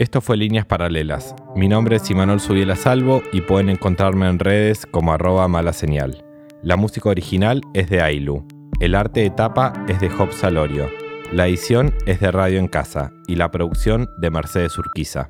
Esto 0.01 0.19
fue 0.19 0.35
Líneas 0.35 0.65
Paralelas. 0.65 1.35
Mi 1.55 1.67
nombre 1.67 1.97
es 1.97 2.09
Imanol 2.09 2.39
Subiela 2.39 2.75
Salvo 2.75 3.21
y 3.31 3.41
pueden 3.41 3.69
encontrarme 3.69 4.27
en 4.27 4.39
redes 4.39 4.87
como 4.87 5.13
arroba 5.13 5.47
mala 5.47 5.73
señal. 5.73 6.25
La 6.63 6.75
música 6.75 7.09
original 7.09 7.61
es 7.75 7.87
de 7.91 8.01
Ailu. 8.01 8.43
El 8.79 8.95
arte 8.95 9.19
de 9.19 9.29
tapa 9.29 9.73
es 9.87 9.99
de 9.99 10.09
Job 10.09 10.31
Salorio. 10.31 10.89
La 11.31 11.45
edición 11.45 11.93
es 12.07 12.19
de 12.19 12.31
Radio 12.31 12.57
en 12.57 12.67
Casa 12.67 13.11
y 13.27 13.35
la 13.35 13.51
producción 13.51 14.09
de 14.17 14.31
Mercedes 14.31 14.75
Urquiza. 14.75 15.29